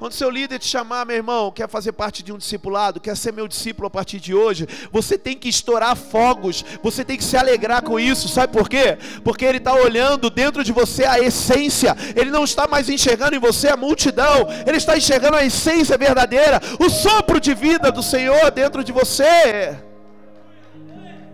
Quando 0.00 0.14
seu 0.14 0.30
líder 0.30 0.58
te 0.58 0.66
chamar, 0.66 1.04
meu 1.04 1.14
irmão, 1.14 1.50
quer 1.50 1.68
fazer 1.68 1.92
parte 1.92 2.22
de 2.22 2.32
um 2.32 2.38
discipulado, 2.38 2.98
quer 2.98 3.14
ser 3.14 3.34
meu 3.34 3.46
discípulo 3.46 3.86
a 3.86 3.90
partir 3.90 4.18
de 4.18 4.34
hoje, 4.34 4.66
você 4.90 5.18
tem 5.18 5.36
que 5.36 5.46
estourar 5.46 5.94
fogos, 5.94 6.64
você 6.82 7.04
tem 7.04 7.18
que 7.18 7.22
se 7.22 7.36
alegrar 7.36 7.82
com 7.82 8.00
isso, 8.00 8.26
sabe 8.26 8.50
por 8.50 8.66
quê? 8.66 8.96
Porque 9.22 9.44
ele 9.44 9.58
está 9.58 9.74
olhando 9.74 10.30
dentro 10.30 10.64
de 10.64 10.72
você 10.72 11.04
a 11.04 11.20
essência, 11.20 11.94
ele 12.16 12.30
não 12.30 12.44
está 12.44 12.66
mais 12.66 12.88
enxergando 12.88 13.36
em 13.36 13.38
você 13.38 13.68
a 13.68 13.76
multidão, 13.76 14.48
ele 14.66 14.78
está 14.78 14.96
enxergando 14.96 15.36
a 15.36 15.44
essência 15.44 15.98
verdadeira, 15.98 16.62
o 16.78 16.88
sopro 16.88 17.38
de 17.38 17.52
vida 17.52 17.92
do 17.92 18.02
Senhor 18.02 18.50
dentro 18.52 18.82
de 18.82 18.92
você. 18.92 19.76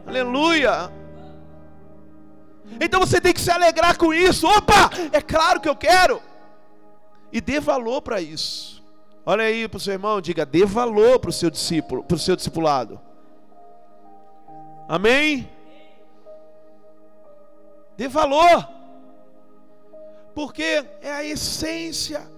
Aleluia. 0.04 0.90
Então 2.80 2.98
você 2.98 3.20
tem 3.20 3.32
que 3.32 3.40
se 3.40 3.52
alegrar 3.52 3.96
com 3.96 4.12
isso. 4.12 4.44
Opa, 4.44 4.90
é 5.12 5.22
claro 5.22 5.60
que 5.60 5.68
eu 5.68 5.76
quero 5.76 6.20
e 7.32 7.40
dê 7.40 7.60
valor 7.60 8.02
para 8.02 8.20
isso. 8.20 8.82
Olha 9.24 9.44
aí 9.44 9.66
para 9.68 9.78
o 9.78 9.80
seu 9.80 9.92
irmão, 9.92 10.20
diga: 10.20 10.46
dê 10.46 10.64
valor 10.64 11.18
para 11.18 11.30
o 11.30 11.32
seu 11.32 11.50
discípulo, 11.50 12.04
para 12.04 12.14
o 12.14 12.18
seu 12.18 12.36
discipulado. 12.36 13.00
Amém? 14.88 15.50
Dê 17.96 18.06
valor, 18.08 18.68
porque 20.34 20.84
é 21.00 21.10
a 21.10 21.24
essência. 21.24 22.30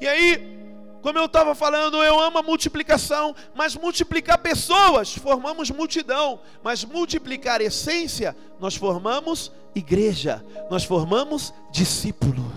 E 0.00 0.06
aí, 0.06 0.57
como 1.02 1.18
eu 1.18 1.26
estava 1.26 1.54
falando, 1.54 2.02
eu 2.02 2.18
amo 2.18 2.38
a 2.38 2.42
multiplicação, 2.42 3.34
mas 3.54 3.76
multiplicar 3.76 4.38
pessoas, 4.38 5.14
formamos 5.14 5.70
multidão, 5.70 6.40
mas 6.62 6.84
multiplicar 6.84 7.60
essência, 7.60 8.36
nós 8.58 8.74
formamos 8.74 9.52
igreja, 9.74 10.44
nós 10.70 10.84
formamos 10.84 11.54
discípulo. 11.70 12.52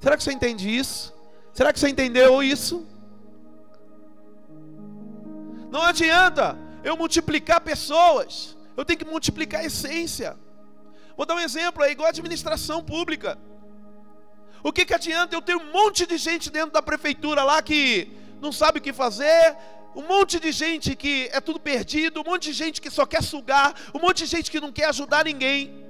Será 0.00 0.16
que 0.16 0.22
você 0.22 0.32
entende 0.32 0.68
isso? 0.68 1.14
Será 1.54 1.72
que 1.72 1.80
você 1.80 1.88
entendeu 1.88 2.42
isso? 2.42 2.86
Não 5.70 5.82
adianta 5.82 6.58
eu 6.82 6.96
multiplicar 6.96 7.60
pessoas, 7.62 8.56
eu 8.76 8.84
tenho 8.84 8.98
que 8.98 9.04
multiplicar 9.06 9.64
essência. 9.64 10.36
Vou 11.16 11.24
dar 11.24 11.36
um 11.36 11.40
exemplo, 11.40 11.82
é 11.82 11.90
igual 11.90 12.06
a 12.06 12.10
administração 12.10 12.84
pública. 12.84 13.38
O 14.64 14.72
que, 14.72 14.86
que 14.86 14.94
adianta 14.94 15.36
eu 15.36 15.42
ter 15.42 15.54
um 15.54 15.70
monte 15.70 16.06
de 16.06 16.16
gente 16.16 16.50
dentro 16.50 16.70
da 16.70 16.80
prefeitura 16.80 17.44
lá 17.44 17.60
que 17.60 18.08
não 18.40 18.50
sabe 18.50 18.78
o 18.78 18.82
que 18.82 18.94
fazer, 18.94 19.54
um 19.94 20.00
monte 20.00 20.40
de 20.40 20.50
gente 20.52 20.96
que 20.96 21.28
é 21.32 21.38
tudo 21.38 21.60
perdido, 21.60 22.22
um 22.22 22.24
monte 22.24 22.44
de 22.44 22.54
gente 22.54 22.80
que 22.80 22.90
só 22.90 23.04
quer 23.04 23.22
sugar, 23.22 23.74
um 23.92 23.98
monte 23.98 24.24
de 24.24 24.26
gente 24.26 24.50
que 24.50 24.58
não 24.58 24.72
quer 24.72 24.86
ajudar 24.86 25.26
ninguém. 25.26 25.84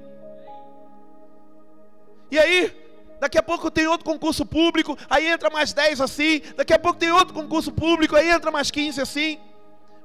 E 2.33 2.37
aí, 2.37 2.77
daqui 3.21 3.39
a 3.39 3.43
pouco 3.45 3.71
tem 3.71 3.87
outro 3.87 4.05
concurso 4.05 4.45
público, 4.45 4.99
aí 5.09 5.29
entra 5.29 5.49
mais 5.51 5.73
10 5.73 6.01
assim, 6.01 6.43
daqui 6.57 6.73
a 6.73 6.79
pouco 6.79 6.99
tem 6.99 7.13
outro 7.13 7.33
concurso 7.33 7.71
público, 7.71 8.17
aí 8.17 8.29
entra 8.29 8.51
mais 8.51 8.73
15 8.73 9.01
assim. 9.01 9.39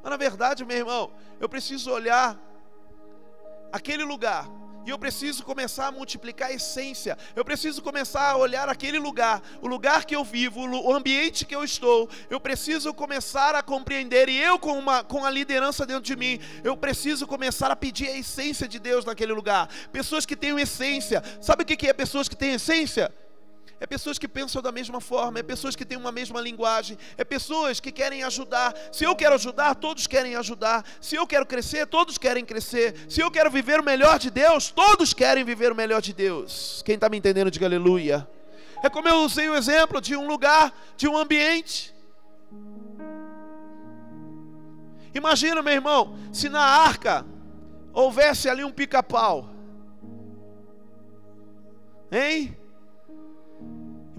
Mas 0.03 0.11
na 0.11 0.17
verdade, 0.17 0.63
meu 0.63 0.77
irmão, 0.77 1.11
eu 1.39 1.49
preciso 1.49 1.89
olhar 1.89 2.37
aquele 3.71 4.03
lugar 4.03 4.47
e 4.85 4.89
eu 4.89 4.97
preciso 4.97 5.43
começar 5.43 5.87
a 5.87 5.91
multiplicar 5.91 6.49
a 6.49 6.53
essência. 6.53 7.17
Eu 7.35 7.45
preciso 7.45 7.81
começar 7.81 8.31
a 8.31 8.37
olhar 8.37 8.69
aquele 8.69 8.99
lugar, 8.99 9.41
o 9.61 9.67
lugar 9.67 10.05
que 10.05 10.15
eu 10.15 10.23
vivo, 10.23 10.61
o 10.61 10.93
ambiente 10.93 11.45
que 11.45 11.55
eu 11.55 11.63
estou. 11.63 12.09
Eu 12.29 12.39
preciso 12.39 12.93
começar 12.93 13.55
a 13.55 13.61
compreender, 13.61 14.29
e 14.29 14.37
eu, 14.37 14.57
com, 14.57 14.77
uma, 14.77 15.03
com 15.03 15.25
a 15.25 15.29
liderança 15.29 15.85
dentro 15.85 16.03
de 16.03 16.15
mim, 16.15 16.39
eu 16.63 16.75
preciso 16.75 17.27
começar 17.27 17.71
a 17.71 17.75
pedir 17.75 18.07
a 18.07 18.17
essência 18.17 18.67
de 18.67 18.79
Deus 18.79 19.05
naquele 19.05 19.33
lugar. 19.33 19.69
Pessoas 19.91 20.25
que 20.25 20.35
tenham 20.35 20.59
essência. 20.59 21.23
Sabe 21.41 21.63
o 21.63 21.65
que 21.65 21.87
é 21.87 21.93
pessoas 21.93 22.27
que 22.27 22.35
têm 22.35 22.53
essência? 22.53 23.11
É 23.79 23.87
pessoas 23.87 24.19
que 24.19 24.27
pensam 24.27 24.61
da 24.61 24.71
mesma 24.71 24.99
forma, 24.99 25.39
é 25.39 25.43
pessoas 25.43 25.75
que 25.75 25.85
têm 25.85 25.97
uma 25.97 26.11
mesma 26.11 26.41
linguagem, 26.41 26.97
é 27.17 27.23
pessoas 27.23 27.79
que 27.79 27.91
querem 27.91 28.23
ajudar. 28.23 28.75
Se 28.91 29.05
eu 29.05 29.15
quero 29.15 29.35
ajudar, 29.35 29.75
todos 29.75 30.05
querem 30.05 30.35
ajudar. 30.35 30.85
Se 30.99 31.15
eu 31.15 31.25
quero 31.25 31.45
crescer, 31.45 31.87
todos 31.87 32.17
querem 32.17 32.43
crescer. 32.43 32.93
Se 33.07 33.21
eu 33.21 33.31
quero 33.31 33.49
viver 33.49 33.79
o 33.79 33.83
melhor 33.83 34.19
de 34.19 34.29
Deus, 34.29 34.69
todos 34.69 35.13
querem 35.13 35.45
viver 35.45 35.71
o 35.71 35.75
melhor 35.75 36.01
de 36.01 36.13
Deus. 36.13 36.81
Quem 36.85 36.95
está 36.95 37.07
me 37.07 37.17
entendendo, 37.17 37.49
diga 37.49 37.65
aleluia. 37.65 38.27
É 38.83 38.89
como 38.89 39.07
eu 39.07 39.21
usei 39.21 39.49
o 39.49 39.55
exemplo 39.55 40.01
de 40.01 40.15
um 40.15 40.27
lugar, 40.27 40.73
de 40.97 41.07
um 41.07 41.17
ambiente. 41.17 41.95
Imagina, 45.13 45.61
meu 45.61 45.73
irmão, 45.73 46.17
se 46.33 46.49
na 46.49 46.61
arca 46.61 47.25
houvesse 47.93 48.49
ali 48.49 48.63
um 48.63 48.71
pica-pau. 48.71 49.49
Hein? 52.11 52.58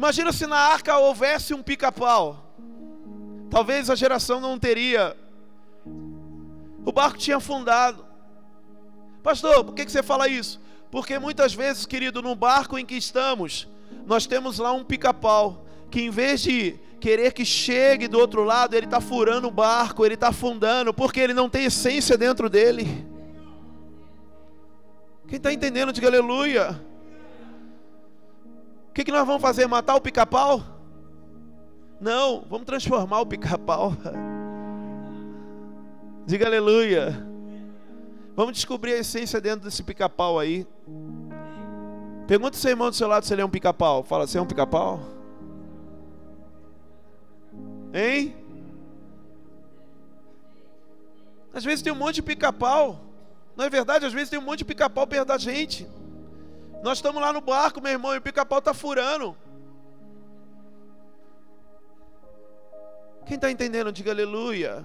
Imagina 0.00 0.32
se 0.32 0.46
na 0.46 0.56
arca 0.56 0.96
houvesse 0.96 1.52
um 1.52 1.62
pica-pau. 1.62 2.54
Talvez 3.50 3.90
a 3.90 3.94
geração 3.94 4.40
não 4.40 4.58
teria. 4.58 5.14
O 6.86 6.90
barco 6.90 7.18
tinha 7.18 7.36
afundado. 7.36 8.02
Pastor, 9.22 9.62
por 9.62 9.74
que 9.74 9.86
você 9.86 10.02
fala 10.02 10.26
isso? 10.26 10.58
Porque 10.90 11.18
muitas 11.18 11.52
vezes, 11.52 11.84
querido, 11.84 12.22
no 12.22 12.34
barco 12.34 12.78
em 12.78 12.86
que 12.86 12.94
estamos, 12.94 13.68
nós 14.06 14.26
temos 14.26 14.58
lá 14.58 14.72
um 14.72 14.82
pica-pau 14.82 15.66
que 15.90 16.00
em 16.00 16.08
vez 16.08 16.40
de 16.40 16.78
querer 16.98 17.34
que 17.34 17.44
chegue 17.44 18.08
do 18.08 18.18
outro 18.18 18.42
lado, 18.42 18.74
ele 18.74 18.86
está 18.86 19.02
furando 19.02 19.48
o 19.48 19.50
barco, 19.50 20.06
ele 20.06 20.14
está 20.14 20.28
afundando, 20.28 20.94
porque 20.94 21.20
ele 21.20 21.34
não 21.34 21.50
tem 21.50 21.66
essência 21.66 22.16
dentro 22.16 22.48
dele. 22.48 23.06
Quem 25.28 25.36
está 25.36 25.52
entendendo, 25.52 25.92
diga 25.92 26.08
aleluia. 26.08 26.88
Que, 29.00 29.04
que 29.04 29.12
nós 29.12 29.26
vamos 29.26 29.40
fazer? 29.40 29.66
Matar 29.66 29.96
o 29.96 30.00
pica-pau? 30.00 30.62
Não, 31.98 32.44
vamos 32.50 32.66
transformar 32.66 33.22
o 33.22 33.26
pica-pau. 33.26 33.94
Diga 36.26 36.44
aleluia. 36.44 37.26
Vamos 38.36 38.52
descobrir 38.52 38.92
a 38.92 38.98
essência 38.98 39.40
dentro 39.40 39.64
desse 39.64 39.82
pica-pau 39.82 40.38
aí. 40.38 40.66
Pergunta 42.26 42.58
seu 42.58 42.72
irmão 42.72 42.90
do 42.90 42.94
seu 42.94 43.08
lado 43.08 43.24
se 43.24 43.32
ele 43.32 43.40
é 43.40 43.44
um 43.44 43.48
pica-pau. 43.48 44.02
Fala, 44.02 44.26
você 44.26 44.36
é 44.36 44.42
um 44.42 44.46
pica-pau? 44.46 45.00
Hein? 47.94 48.36
Às 51.54 51.64
vezes 51.64 51.80
tem 51.80 51.90
um 51.90 51.96
monte 51.96 52.16
de 52.16 52.22
pica-pau. 52.22 53.00
Não 53.56 53.64
é 53.64 53.70
verdade? 53.70 54.04
Às 54.04 54.12
vezes 54.12 54.28
tem 54.28 54.38
um 54.38 54.42
monte 54.42 54.58
de 54.58 54.66
pica-pau 54.66 55.06
perto 55.06 55.28
da 55.28 55.38
gente. 55.38 55.88
Nós 56.82 56.98
estamos 56.98 57.20
lá 57.20 57.32
no 57.32 57.40
barco, 57.40 57.80
meu 57.80 57.92
irmão, 57.92 58.14
e 58.14 58.18
o 58.18 58.22
pica-pau 58.22 58.58
está 58.58 58.72
furando. 58.72 59.36
Quem 63.26 63.34
está 63.34 63.50
entendendo, 63.50 63.92
diga 63.92 64.10
aleluia. 64.10 64.84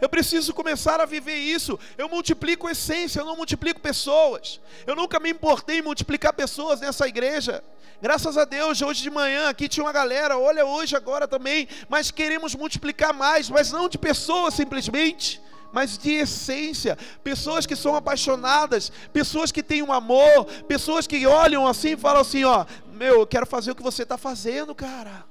Eu 0.00 0.08
preciso 0.08 0.52
começar 0.52 1.00
a 1.00 1.06
viver 1.06 1.36
isso. 1.36 1.78
Eu 1.96 2.08
multiplico 2.08 2.68
essência, 2.68 3.20
eu 3.20 3.24
não 3.24 3.34
multiplico 3.34 3.80
pessoas. 3.80 4.60
Eu 4.86 4.94
nunca 4.94 5.18
me 5.18 5.30
importei 5.30 5.78
em 5.78 5.82
multiplicar 5.82 6.32
pessoas 6.32 6.80
nessa 6.80 7.08
igreja. 7.08 7.64
Graças 8.00 8.36
a 8.36 8.44
Deus, 8.44 8.80
hoje 8.80 9.02
de 9.02 9.10
manhã 9.10 9.48
aqui 9.48 9.68
tinha 9.68 9.82
uma 9.82 9.92
galera, 9.92 10.38
olha 10.38 10.64
hoje 10.64 10.94
agora 10.94 11.26
também, 11.26 11.66
mas 11.88 12.12
queremos 12.12 12.54
multiplicar 12.54 13.12
mais, 13.12 13.50
mas 13.50 13.72
não 13.72 13.88
de 13.88 13.98
pessoas 13.98 14.54
simplesmente, 14.54 15.40
mas 15.72 15.98
de 15.98 16.12
essência, 16.12 16.96
pessoas 17.22 17.66
que 17.66 17.76
são 17.76 17.94
apaixonadas, 17.94 18.90
pessoas 19.12 19.52
que 19.52 19.62
têm 19.62 19.82
um 19.82 19.92
amor, 19.92 20.44
pessoas 20.66 21.06
que 21.06 21.26
olham 21.26 21.66
assim 21.66 21.92
e 21.92 21.96
falam 21.96 22.22
assim, 22.22 22.44
ó, 22.44 22.64
meu, 22.92 23.20
eu 23.20 23.26
quero 23.26 23.46
fazer 23.46 23.70
o 23.70 23.74
que 23.74 23.82
você 23.82 24.02
está 24.02 24.16
fazendo, 24.18 24.74
cara. 24.74 25.24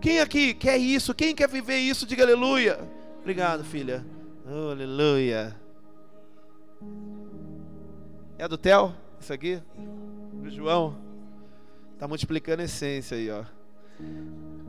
Quem 0.00 0.20
aqui 0.20 0.54
quer 0.54 0.78
isso? 0.78 1.14
Quem 1.14 1.34
quer 1.34 1.48
viver 1.48 1.76
isso? 1.76 2.06
Diga 2.06 2.24
aleluia. 2.24 2.80
Obrigado, 3.20 3.62
filha. 3.64 4.04
Oh, 4.46 4.70
aleluia. 4.70 5.54
É 8.38 8.48
do 8.48 8.56
Theo? 8.56 8.94
Isso 9.20 9.32
aqui? 9.32 9.62
Do 10.32 10.50
João? 10.50 10.96
Tá 11.98 12.08
multiplicando 12.08 12.62
a 12.62 12.64
essência 12.64 13.16
aí, 13.16 13.30
ó. 13.30 13.44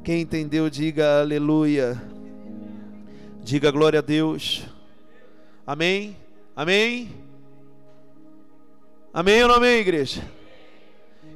Quem 0.04 0.22
entendeu, 0.22 0.70
diga 0.70 1.22
aleluia. 1.22 2.02
Diga 3.44 3.72
glória 3.72 4.00
a 4.00 4.02
Deus. 4.04 4.64
Amém? 5.66 6.16
Amém? 6.56 7.12
Amém 9.12 9.42
ou 9.42 9.50
não 9.50 9.56
amém, 9.56 9.80
igreja? 9.80 10.22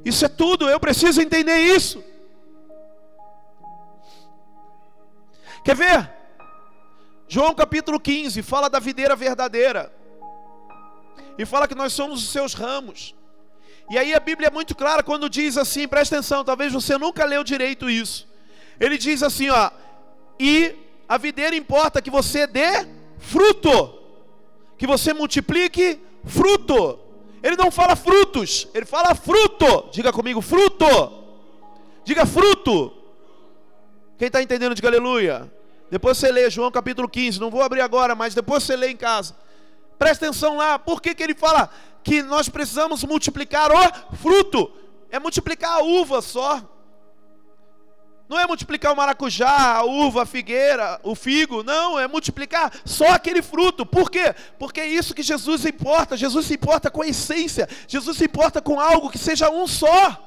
Isso 0.04 0.24
é 0.24 0.28
tudo, 0.28 0.68
eu 0.68 0.78
preciso 0.78 1.20
entender 1.20 1.58
isso. 1.58 2.02
Quer 5.64 5.74
ver? 5.74 6.10
João 7.26 7.52
capítulo 7.54 7.98
15 7.98 8.40
fala 8.40 8.70
da 8.70 8.78
videira 8.78 9.16
verdadeira. 9.16 9.92
E 11.36 11.44
fala 11.44 11.66
que 11.66 11.74
nós 11.74 11.92
somos 11.92 12.22
os 12.22 12.30
seus 12.30 12.54
ramos. 12.54 13.16
E 13.90 13.98
aí 13.98 14.14
a 14.14 14.20
Bíblia 14.20 14.46
é 14.46 14.50
muito 14.50 14.76
clara 14.76 15.02
quando 15.02 15.28
diz 15.28 15.58
assim, 15.58 15.88
presta 15.88 16.16
atenção, 16.16 16.44
talvez 16.44 16.72
você 16.72 16.96
nunca 16.96 17.24
leu 17.24 17.42
direito 17.42 17.90
isso. 17.90 18.28
Ele 18.78 18.96
diz 18.96 19.24
assim, 19.24 19.50
ó, 19.50 19.70
e 20.38 20.85
a 21.08 21.18
videira 21.18 21.54
importa 21.54 22.02
que 22.02 22.10
você 22.10 22.46
dê 22.46 22.86
fruto, 23.18 23.94
que 24.76 24.86
você 24.86 25.12
multiplique 25.12 26.00
fruto. 26.24 26.98
Ele 27.42 27.56
não 27.56 27.70
fala 27.70 27.94
frutos, 27.94 28.66
ele 28.74 28.84
fala 28.84 29.14
fruto. 29.14 29.88
Diga 29.92 30.12
comigo, 30.12 30.40
fruto. 30.40 30.86
Diga 32.04 32.26
fruto. 32.26 32.92
Quem 34.18 34.26
está 34.26 34.42
entendendo, 34.42 34.74
diga 34.74 34.88
aleluia. 34.88 35.50
Depois 35.90 36.18
você 36.18 36.32
lê 36.32 36.50
João 36.50 36.70
capítulo 36.70 37.08
15, 37.08 37.38
não 37.38 37.50
vou 37.50 37.62
abrir 37.62 37.80
agora, 37.80 38.14
mas 38.14 38.34
depois 38.34 38.64
você 38.64 38.74
lê 38.74 38.90
em 38.90 38.96
casa. 38.96 39.36
Presta 39.98 40.26
atenção 40.26 40.56
lá, 40.56 40.78
por 40.78 41.00
que, 41.00 41.14
que 41.14 41.22
ele 41.22 41.34
fala 41.34 41.70
que 42.02 42.22
nós 42.22 42.48
precisamos 42.48 43.04
multiplicar 43.04 43.70
o 43.72 44.16
fruto? 44.16 44.72
É 45.10 45.18
multiplicar 45.18 45.72
a 45.72 45.82
uva 45.82 46.20
só. 46.20 46.62
Não 48.28 48.38
é 48.38 48.46
multiplicar 48.46 48.92
o 48.92 48.96
maracujá, 48.96 49.76
a 49.76 49.84
uva, 49.84 50.22
a 50.22 50.26
figueira, 50.26 50.98
o 51.04 51.14
figo, 51.14 51.62
não, 51.62 51.98
é 51.98 52.08
multiplicar 52.08 52.72
só 52.84 53.12
aquele 53.12 53.40
fruto. 53.40 53.86
Por 53.86 54.10
quê? 54.10 54.34
Porque 54.58 54.80
é 54.80 54.86
isso 54.86 55.14
que 55.14 55.22
Jesus 55.22 55.64
importa. 55.64 56.16
Jesus 56.16 56.46
se 56.46 56.54
importa 56.54 56.90
com 56.90 57.02
a 57.02 57.06
essência, 57.06 57.68
Jesus 57.86 58.16
se 58.16 58.24
importa 58.24 58.60
com 58.60 58.80
algo 58.80 59.10
que 59.10 59.18
seja 59.18 59.48
um 59.48 59.66
só. 59.66 60.22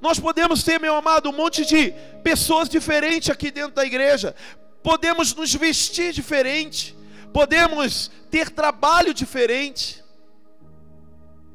Nós 0.00 0.18
podemos 0.18 0.64
ter, 0.64 0.80
meu 0.80 0.96
amado, 0.96 1.28
um 1.28 1.32
monte 1.32 1.64
de 1.64 1.92
pessoas 2.24 2.68
diferentes 2.68 3.30
aqui 3.30 3.52
dentro 3.52 3.76
da 3.76 3.84
igreja. 3.84 4.34
Podemos 4.82 5.32
nos 5.32 5.54
vestir 5.54 6.12
diferente. 6.12 6.96
Podemos 7.32 8.10
ter 8.28 8.50
trabalho 8.50 9.14
diferente. 9.14 10.02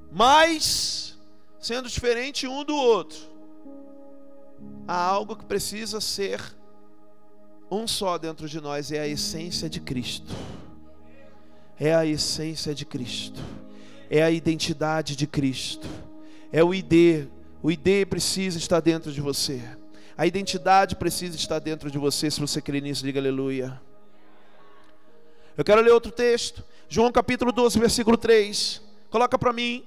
Mas, 0.10 1.16
sendo 1.60 1.89
diferente 1.89 2.48
um 2.48 2.63
do 2.63 2.76
outro, 2.76 3.20
há 4.88 4.98
algo 4.98 5.36
que 5.36 5.46
precisa 5.46 6.00
ser 6.02 6.41
um 7.70 7.88
só 7.88 8.17
dentro 8.17 8.48
de 8.48 8.60
nós: 8.62 8.91
é 8.91 9.00
a 9.00 9.08
essência 9.08 9.70
de 9.70 9.80
Cristo. 9.80 10.34
É 11.80 11.93
a 11.93 12.06
essência 12.06 12.74
de 12.74 12.86
Cristo. 12.86 13.39
É 14.10 14.24
a 14.24 14.32
identidade 14.32 15.15
de 15.15 15.28
Cristo. 15.28 15.88
É 16.52 16.63
o 16.63 16.74
ID 16.74 17.28
o 17.62 17.72
ID 17.72 18.06
precisa 18.08 18.58
estar 18.58 18.80
dentro 18.80 19.12
de 19.12 19.20
você. 19.20 19.62
A 20.17 20.26
identidade 20.26 20.96
precisa 20.96 21.36
estar 21.36 21.60
dentro 21.60 21.89
de 21.89 21.98
você. 21.98 22.30
Se 22.30 22.39
você 22.39 22.62
crê 22.62 22.80
nisso, 22.80 23.04
diga 23.04 23.20
aleluia. 23.20 23.82
Eu 25.58 25.63
quero 25.63 25.82
ler 25.82 25.91
outro 25.91 26.12
texto. 26.12 26.63
João 26.88 27.12
capítulo 27.12 27.52
12, 27.52 27.80
versículo 27.80 28.15
3. 28.15 28.82
Coloca 29.10 29.38
para 29.38 29.52
mim. 29.52 29.84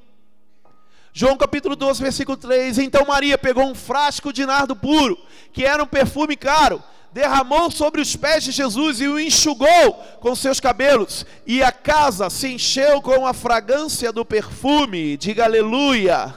João 1.13 1.37
capítulo 1.37 1.75
12, 1.75 2.03
versículo 2.03 2.37
3. 2.37 2.79
Então 2.79 3.05
Maria 3.07 3.37
pegou 3.37 3.65
um 3.65 3.75
frasco 3.75 4.33
de 4.33 4.47
nardo 4.47 4.77
puro, 4.77 5.19
que 5.53 5.65
era 5.65 5.83
um 5.83 5.87
perfume 5.87 6.37
caro, 6.37 6.83
derramou 7.13 7.71
sobre 7.71 8.01
os 8.01 8.15
pés 8.15 8.45
de 8.45 8.53
Jesus 8.53 9.01
e 9.01 9.09
o 9.09 9.19
enxugou 9.19 9.93
com 10.21 10.35
seus 10.35 10.61
cabelos, 10.61 11.27
e 11.47 11.63
a 11.63 11.73
casa 11.73 12.31
se 12.31 12.49
encheu 12.49 13.03
com 13.03 13.27
a 13.27 13.35
fragrância 13.35 14.13
do 14.13 14.25
perfume. 14.25 15.17
Diga 15.17 15.45
aleluia. 15.45 16.35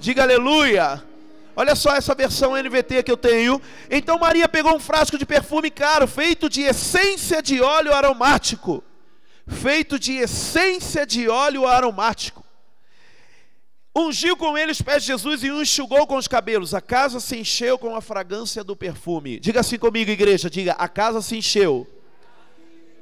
Diga 0.00 0.22
aleluia. 0.22 1.02
Olha 1.54 1.74
só 1.74 1.94
essa 1.94 2.14
versão 2.14 2.54
NVT 2.54 3.02
que 3.02 3.10
eu 3.10 3.16
tenho. 3.16 3.62
Então 3.90 4.18
Maria 4.18 4.48
pegou 4.48 4.74
um 4.74 4.80
frasco 4.80 5.16
de 5.16 5.24
perfume 5.24 5.70
caro, 5.70 6.06
feito 6.06 6.50
de 6.50 6.62
essência 6.62 7.40
de 7.40 7.62
óleo 7.62 7.94
aromático. 7.94 8.82
Feito 9.46 9.98
de 9.98 10.14
essência 10.16 11.06
de 11.06 11.28
óleo 11.28 11.66
aromático. 11.66 12.45
Ungiu 13.98 14.36
com 14.36 14.58
ele 14.58 14.72
os 14.72 14.82
pés 14.82 15.04
de 15.04 15.06
Jesus 15.06 15.42
e 15.42 15.50
o 15.50 15.62
enxugou 15.62 16.06
com 16.06 16.18
os 16.18 16.28
cabelos. 16.28 16.74
A 16.74 16.82
casa 16.82 17.18
se 17.18 17.34
encheu 17.38 17.78
com 17.78 17.96
a 17.96 18.02
fragrância 18.02 18.62
do 18.62 18.76
perfume. 18.76 19.40
Diga 19.40 19.60
assim 19.60 19.78
comigo, 19.78 20.10
igreja. 20.10 20.50
Diga: 20.50 20.72
a 20.72 20.86
casa 20.86 21.22
se 21.22 21.38
encheu 21.38 21.86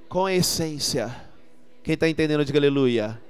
com 0.08 0.26
a 0.26 0.32
essência. 0.32 1.12
Quem 1.82 1.94
está 1.94 2.08
entendendo, 2.08 2.44
diga 2.44 2.60
aleluia. 2.60 3.20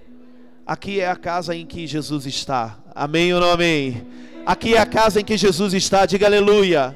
Aqui 0.67 1.01
é 1.01 1.09
a 1.09 1.17
casa 1.17 1.57
em 1.57 1.65
que 1.65 1.87
Jesus 1.87 2.27
está. 2.27 2.79
Amém 2.95 3.33
ou 3.33 3.41
não 3.41 3.51
amém? 3.51 4.07
Aqui 4.45 4.75
é 4.75 4.79
a 4.79 4.85
casa 4.85 5.23
em 5.23 5.25
que 5.25 5.39
Jesus 5.39 5.73
está. 5.73 6.05
Diga 6.05 6.27
aleluia. 6.27 6.95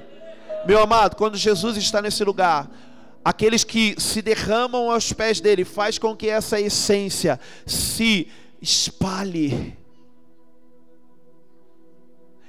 Meu 0.66 0.82
amado, 0.82 1.16
quando 1.16 1.38
Jesus 1.38 1.78
está 1.78 2.02
nesse 2.02 2.22
lugar, 2.24 2.70
aqueles 3.24 3.64
que 3.64 3.94
se 3.98 4.20
derramam 4.20 4.90
aos 4.90 5.14
pés 5.14 5.40
dele, 5.40 5.64
faz 5.64 5.98
com 5.98 6.14
que 6.14 6.28
essa 6.28 6.60
essência 6.60 7.40
se 7.64 8.28
espalhe 8.60 9.78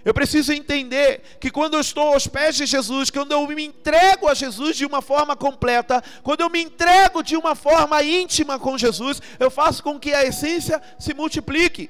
eu 0.06 0.14
preciso 0.14 0.54
entender 0.54 1.22
que 1.40 1.52
quando 1.52 1.74
eu 1.74 1.82
estou 1.82 2.14
aos 2.14 2.26
pés 2.26 2.56
de 2.56 2.66
Jesus, 2.66 3.10
quando 3.10 3.34
eu 3.34 3.46
me 3.48 3.66
entrego 3.66 4.28
a 4.28 4.34
Jesus 4.34 4.78
de 4.78 4.86
uma 4.86 5.02
forma 5.02 5.36
completa, 5.36 6.02
quando 6.24 6.42
eu 6.42 6.50
me 6.50 6.62
entrego 6.62 7.22
de 7.22 7.36
uma 7.36 7.54
forma 7.54 8.02
íntima 8.02 8.58
com 8.58 8.78
Jesus, 8.78 9.22
eu 9.40 9.52
faço 9.52 9.84
com 9.84 10.00
que 10.00 10.14
a 10.14 10.24
essência 10.24 10.82
se 10.98 11.14
multiplique. 11.14 11.90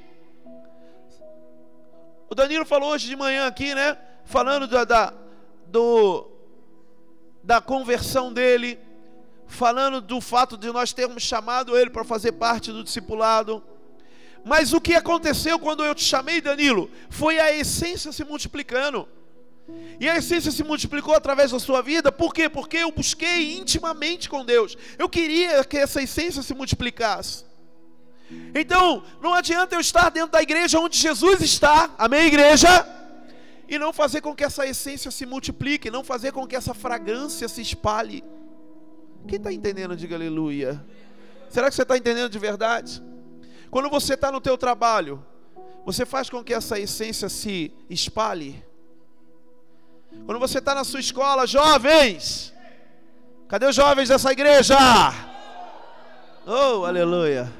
O 2.29 2.35
Danilo 2.35 2.65
falou 2.65 2.91
hoje 2.91 3.07
de 3.07 3.15
manhã 3.15 3.47
aqui, 3.47 3.75
né? 3.75 3.97
Falando 4.25 4.67
da, 4.67 4.83
da, 4.83 5.13
do, 5.67 6.29
da 7.43 7.61
conversão 7.61 8.33
dele, 8.33 8.79
falando 9.47 10.01
do 10.01 10.19
fato 10.19 10.57
de 10.57 10.71
nós 10.71 10.93
termos 10.93 11.23
chamado 11.23 11.77
ele 11.77 11.89
para 11.89 12.03
fazer 12.03 12.33
parte 12.33 12.71
do 12.71 12.83
discipulado. 12.83 13.63
Mas 14.49 14.73
o 14.73 14.81
que 14.81 14.95
aconteceu 14.95 15.59
quando 15.59 15.85
eu 15.85 15.93
te 15.93 16.03
chamei, 16.03 16.41
Danilo, 16.41 16.89
foi 17.07 17.39
a 17.39 17.53
essência 17.55 18.11
se 18.11 18.23
multiplicando. 18.23 19.07
E 19.99 20.09
a 20.09 20.17
essência 20.17 20.51
se 20.51 20.63
multiplicou 20.63 21.13
através 21.13 21.51
da 21.51 21.59
sua 21.59 21.83
vida, 21.83 22.11
por 22.11 22.33
quê? 22.33 22.49
Porque 22.49 22.77
eu 22.77 22.91
busquei 22.91 23.55
intimamente 23.59 24.27
com 24.27 24.43
Deus. 24.43 24.75
Eu 24.97 25.07
queria 25.07 25.63
que 25.63 25.77
essa 25.77 26.01
essência 26.01 26.41
se 26.41 26.55
multiplicasse. 26.55 27.45
Então, 28.55 29.03
não 29.21 29.35
adianta 29.35 29.75
eu 29.75 29.79
estar 29.79 30.09
dentro 30.09 30.31
da 30.31 30.41
igreja 30.41 30.79
onde 30.79 30.97
Jesus 30.97 31.41
está, 31.41 31.93
amém, 31.95 32.25
igreja? 32.25 32.67
E 33.67 33.77
não 33.77 33.93
fazer 33.93 34.19
com 34.21 34.33
que 34.33 34.43
essa 34.43 34.65
essência 34.65 35.11
se 35.11 35.27
multiplique, 35.27 35.91
não 35.91 36.03
fazer 36.03 36.31
com 36.31 36.47
que 36.47 36.55
essa 36.55 36.73
fragrância 36.73 37.47
se 37.47 37.61
espalhe. 37.61 38.23
Quem 39.27 39.37
está 39.37 39.53
entendendo, 39.53 39.95
diga 39.95 40.15
aleluia. 40.15 40.83
Será 41.51 41.69
que 41.69 41.75
você 41.75 41.83
está 41.83 41.95
entendendo 41.95 42.31
de 42.31 42.39
verdade? 42.39 42.99
Quando 43.69 43.89
você 43.89 44.15
está 44.15 44.31
no 44.31 44.41
teu 44.41 44.57
trabalho, 44.57 45.23
você 45.85 46.05
faz 46.05 46.29
com 46.29 46.43
que 46.43 46.53
essa 46.53 46.79
essência 46.79 47.29
se 47.29 47.71
espalhe. 47.89 48.63
Quando 50.25 50.39
você 50.39 50.57
está 50.57 50.73
na 50.73 50.83
sua 50.83 50.99
escola, 50.99 51.45
jovens, 51.45 52.53
cadê 53.47 53.67
os 53.67 53.75
jovens 53.75 54.09
dessa 54.09 54.31
igreja? 54.31 54.75
Oh, 56.45 56.85
aleluia. 56.85 57.51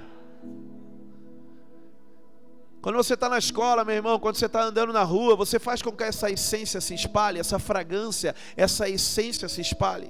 Quando 2.81 2.95
você 2.95 3.13
está 3.13 3.27
na 3.27 3.37
escola, 3.37 3.83
meu 3.83 3.95
irmão, 3.95 4.17
quando 4.19 4.37
você 4.37 4.45
está 4.45 4.63
andando 4.63 4.93
na 4.93 5.03
rua, 5.03 5.35
você 5.35 5.59
faz 5.59 5.81
com 5.81 5.91
que 5.91 6.03
essa 6.03 6.29
essência 6.29 6.79
se 6.79 6.93
espalhe, 6.93 7.39
essa 7.39 7.59
fragrância, 7.59 8.33
essa 8.55 8.87
essência 8.87 9.49
se 9.49 9.61
espalhe. 9.61 10.09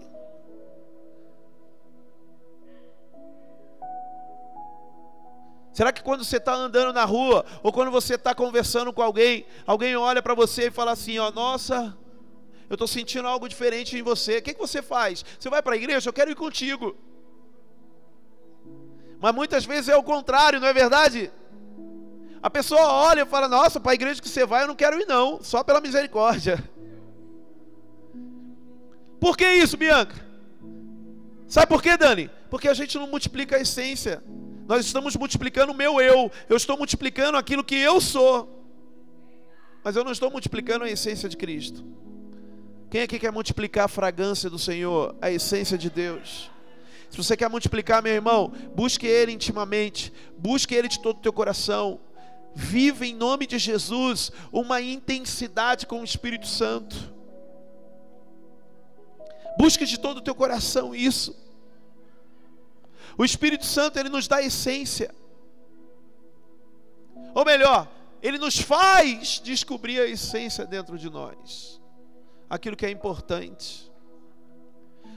Será 5.79 5.93
que 5.93 6.03
quando 6.03 6.25
você 6.25 6.35
está 6.35 6.53
andando 6.53 6.91
na 6.91 7.05
rua, 7.05 7.45
ou 7.63 7.71
quando 7.71 7.89
você 7.89 8.15
está 8.15 8.35
conversando 8.35 8.91
com 8.91 9.01
alguém, 9.01 9.45
alguém 9.65 9.95
olha 9.95 10.21
para 10.21 10.33
você 10.33 10.67
e 10.67 10.71
fala 10.71 10.91
assim: 10.91 11.17
ó, 11.19 11.31
nossa, 11.31 11.97
eu 12.69 12.73
estou 12.73 12.85
sentindo 12.85 13.25
algo 13.25 13.47
diferente 13.47 13.97
em 13.97 14.01
você. 14.01 14.39
O 14.39 14.41
que, 14.41 14.53
que 14.53 14.59
você 14.59 14.81
faz? 14.81 15.23
Você 15.39 15.49
vai 15.49 15.61
para 15.61 15.75
a 15.75 15.77
igreja? 15.77 16.09
Eu 16.09 16.11
quero 16.11 16.29
ir 16.29 16.35
contigo. 16.35 16.97
Mas 19.21 19.33
muitas 19.33 19.63
vezes 19.63 19.87
é 19.87 19.95
o 19.95 20.03
contrário, 20.03 20.59
não 20.59 20.67
é 20.67 20.73
verdade? 20.73 21.31
A 22.43 22.49
pessoa 22.49 22.85
olha 22.85 23.21
e 23.21 23.25
fala: 23.25 23.47
Nossa, 23.47 23.79
para 23.79 23.93
a 23.93 23.95
igreja 23.95 24.21
que 24.21 24.27
você 24.27 24.45
vai, 24.45 24.63
eu 24.63 24.67
não 24.67 24.75
quero 24.75 24.99
ir, 24.99 25.07
não, 25.07 25.41
só 25.41 25.63
pela 25.63 25.79
misericórdia. 25.79 26.61
Por 29.17 29.37
que 29.37 29.49
isso, 29.49 29.77
Bianca? 29.77 30.13
Sabe 31.47 31.67
por 31.67 31.81
quê, 31.81 31.95
Dani? 31.95 32.29
Porque 32.49 32.67
a 32.67 32.73
gente 32.73 32.97
não 32.97 33.07
multiplica 33.07 33.55
a 33.55 33.61
essência. 33.61 34.21
Nós 34.69 34.85
estamos 34.85 35.15
multiplicando 35.15 35.71
o 35.71 35.75
meu 35.75 35.99
eu. 35.99 36.31
Eu 36.47 36.55
estou 36.55 36.77
multiplicando 36.77 37.35
aquilo 37.39 37.63
que 37.63 37.73
eu 37.73 37.99
sou. 37.99 38.63
Mas 39.83 39.95
eu 39.95 40.03
não 40.03 40.11
estou 40.11 40.29
multiplicando 40.29 40.85
a 40.85 40.89
essência 40.91 41.27
de 41.27 41.35
Cristo. 41.35 41.83
Quem 42.91 43.01
aqui 43.01 43.17
quer 43.17 43.31
multiplicar 43.31 43.85
a 43.85 43.87
fragrância 43.87 44.47
do 44.47 44.59
Senhor, 44.59 45.15
a 45.19 45.31
essência 45.31 45.75
de 45.75 45.89
Deus? 45.89 46.51
Se 47.09 47.17
você 47.17 47.35
quer 47.35 47.49
multiplicar, 47.49 48.03
meu 48.03 48.13
irmão, 48.13 48.53
busque 48.75 49.07
Ele 49.07 49.31
intimamente, 49.31 50.13
busque 50.37 50.75
Ele 50.75 50.87
de 50.87 50.99
todo 50.99 51.17
o 51.17 51.21
teu 51.21 51.33
coração. 51.33 51.99
Viva 52.53 53.07
em 53.07 53.15
nome 53.15 53.47
de 53.47 53.57
Jesus 53.57 54.31
uma 54.51 54.79
intensidade 54.79 55.87
com 55.87 56.01
o 56.01 56.03
Espírito 56.03 56.45
Santo. 56.45 57.11
Busque 59.57 59.83
de 59.87 59.99
todo 59.99 60.17
o 60.17 60.21
teu 60.21 60.35
coração 60.35 60.93
isso. 60.93 61.48
O 63.19 63.25
Espírito 63.25 63.65
Santo, 63.65 63.99
ele 63.99 64.07
nos 64.07 64.29
dá 64.29 64.37
a 64.37 64.43
essência. 64.43 65.13
Ou 67.35 67.43
melhor, 67.43 67.85
ele 68.23 68.37
nos 68.37 68.57
faz 68.57 69.41
descobrir 69.43 69.99
a 69.99 70.05
essência 70.05 70.65
dentro 70.65 70.97
de 70.97 71.09
nós. 71.09 71.81
Aquilo 72.49 72.77
que 72.77 72.85
é 72.85 72.89
importante. 72.89 73.91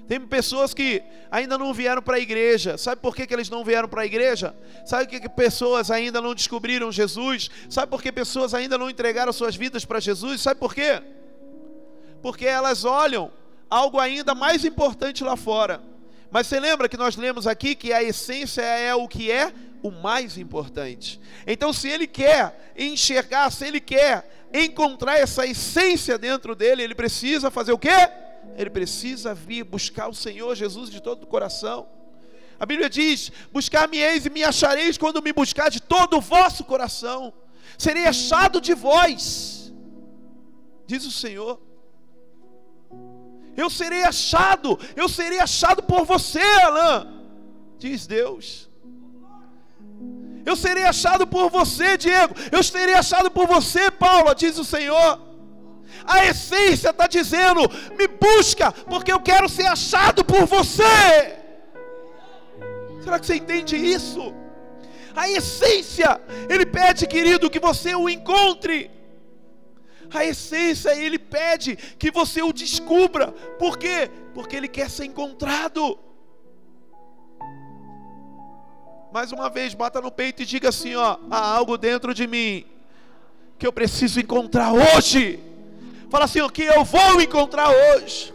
Tem 0.09 0.21
pessoas 0.21 0.75
que 0.75 1.01
ainda 1.31 1.57
não 1.57 1.73
vieram 1.73 2.03
para 2.03 2.17
a 2.17 2.19
igreja. 2.19 2.77
Sabe 2.77 3.01
por 3.01 3.15
que, 3.15 3.25
que 3.25 3.33
eles 3.33 3.49
não 3.49 3.63
vieram 3.63 3.89
para 3.89 4.03
a 4.03 4.07
igreja? 4.07 4.53
Sabe 4.85 5.05
por 5.05 5.11
que, 5.11 5.21
que 5.21 5.29
pessoas 5.29 5.89
ainda 5.89 6.21
não 6.21 6.35
descobriram 6.35 6.91
Jesus? 6.91 7.53
Sabe 7.71 7.89
por 7.89 8.03
que 8.03 8.11
pessoas 8.11 8.53
ainda 8.53 8.77
não 8.77 8.91
entregaram 8.91 9.33
suas 9.33 9.55
vidas 9.55 9.85
para 9.85 10.01
Jesus? 10.01 10.41
Sabe 10.41 10.59
por 10.59 10.75
quê? 10.75 11.01
Porque 12.21 12.47
elas 12.47 12.85
olham 12.85 13.31
algo 13.71 14.01
ainda 14.01 14.35
mais 14.35 14.65
importante 14.65 15.23
lá 15.23 15.37
fora. 15.37 15.92
Mas 16.33 16.47
você 16.47 16.59
lembra 16.59 16.89
que 16.89 16.97
nós 16.97 17.15
lemos 17.15 17.47
aqui 17.47 17.75
que 17.75 17.93
a 17.93 18.03
essência 18.03 18.63
é 18.63 18.95
o 18.95 19.07
que 19.07 19.31
é 19.31 19.53
o 19.83 19.91
mais 19.91 20.39
importante. 20.39 21.21
Então, 21.47 21.75
se 21.75 21.89
ele 21.89 22.07
quer 22.07 22.73
enxergar, 22.75 23.53
se 23.53 23.67
ele 23.67 23.79
quer 23.79 24.49
encontrar 24.51 25.19
essa 25.19 25.47
essência 25.47 26.17
dentro 26.17 26.55
dele, 26.55 26.83
ele 26.83 26.95
precisa 26.95 27.51
fazer 27.51 27.73
o 27.73 27.79
quê? 27.79 28.09
Ele 28.57 28.71
precisa 28.71 29.35
vir 29.35 29.63
buscar 29.63 30.09
o 30.09 30.15
Senhor 30.15 30.55
Jesus 30.55 30.89
de 30.89 31.03
todo 31.03 31.25
o 31.25 31.27
coração. 31.27 31.87
A 32.59 32.65
Bíblia 32.65 32.89
diz: 32.89 33.31
Buscar-me-eis 33.53 34.25
e 34.25 34.31
me 34.31 34.43
achareis 34.43 34.97
quando 34.97 35.21
me 35.21 35.35
buscar 35.35 35.71
de 35.71 35.83
todo 35.83 36.17
o 36.17 36.21
vosso 36.21 36.65
coração. 36.65 37.31
Serei 37.77 38.07
achado 38.07 38.59
de 38.59 38.73
vós, 38.73 39.71
diz 40.87 41.05
o 41.05 41.11
Senhor. 41.11 41.61
Eu 43.57 43.69
serei 43.69 44.03
achado, 44.05 44.79
eu 44.97 45.09
serei 45.09 45.41
achado 45.41 45.83
por 45.83 46.05
você, 46.05 46.41
Alain, 46.41 47.09
diz 47.79 48.07
Deus. 48.07 48.71
Eu 50.45 50.57
serei 50.57 50.85
achado 50.85 51.27
por 51.27 51.51
você, 51.51 51.97
Diego. 51.97 52.35
Eu 52.51 52.63
serei 52.63 52.95
achado 52.95 53.31
por 53.31 53.47
você, 53.47 53.91
Paula, 53.91 54.35
diz 54.35 54.59
o 54.59 54.65
Senhor. 54.65 55.21
A 56.05 56.25
essência 56.27 56.91
está 56.91 57.07
dizendo: 57.07 57.61
me 57.97 58.09
busca, 58.09 58.73
porque 58.73 59.13
eu 59.13 59.21
quero 59.21 59.49
ser 59.49 59.67
achado 59.67 60.25
por 60.25 60.47
você. 60.47 61.39
Será 63.03 63.19
que 63.19 63.27
você 63.27 63.37
entende 63.37 63.77
isso? 63.77 64.35
A 65.15 65.29
essência, 65.29 66.21
ele 66.49 66.65
pede, 66.65 67.07
querido, 67.07 67.51
que 67.51 67.61
você 67.61 67.95
o 67.95 68.09
encontre 68.09 68.91
a 70.19 70.25
essência, 70.25 70.95
ele 70.95 71.19
pede 71.19 71.77
que 71.77 72.11
você 72.11 72.43
o 72.43 72.53
descubra. 72.53 73.33
Por 73.59 73.79
quê? 73.79 74.11
Porque 74.35 74.57
ele 74.57 74.69
quer 74.69 74.91
ser 74.91 75.05
encontrado. 75.05 75.99
Mais 79.13 79.31
uma 79.31 79.51
vez, 79.51 79.75
bata 79.75 80.01
no 80.01 80.11
peito 80.11 80.43
e 80.43 80.47
diga 80.47 80.71
assim: 80.71 80.95
ó, 80.95 81.19
há 81.31 81.55
algo 81.55 81.77
dentro 81.77 82.15
de 82.15 82.27
mim 82.27 82.65
que 83.59 83.67
eu 83.67 83.73
preciso 83.73 84.21
encontrar 84.21 84.73
hoje. 84.73 85.39
Fala 86.11 86.25
assim, 86.25 86.41
o 86.41 86.51
que 86.51 86.63
eu 86.63 86.85
vou 86.85 87.21
encontrar 87.21 87.71
hoje. 87.71 88.35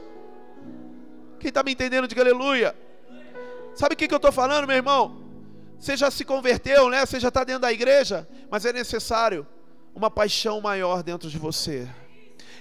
Quem 1.40 1.50
está 1.50 1.62
me 1.64 1.72
entendendo, 1.72 2.08
diga 2.08 2.22
aleluia. 2.22 2.76
Sabe 3.76 3.94
o 3.94 3.98
que, 3.98 4.08
que 4.08 4.14
eu 4.14 4.18
estou 4.18 4.32
falando, 4.32 4.66
meu 4.66 4.76
irmão? 4.76 5.22
Você 5.80 5.96
já 5.96 6.10
se 6.10 6.26
converteu, 6.26 6.90
né? 6.90 7.06
Você 7.06 7.20
já 7.20 7.28
está 7.28 7.44
dentro 7.44 7.62
da 7.62 7.72
igreja, 7.72 8.28
mas 8.50 8.66
é 8.66 8.74
necessário 8.74 9.46
uma 9.98 10.12
paixão 10.12 10.62
maior 10.62 11.02
dentro 11.02 11.28
de 11.28 11.40
você. 11.40 11.88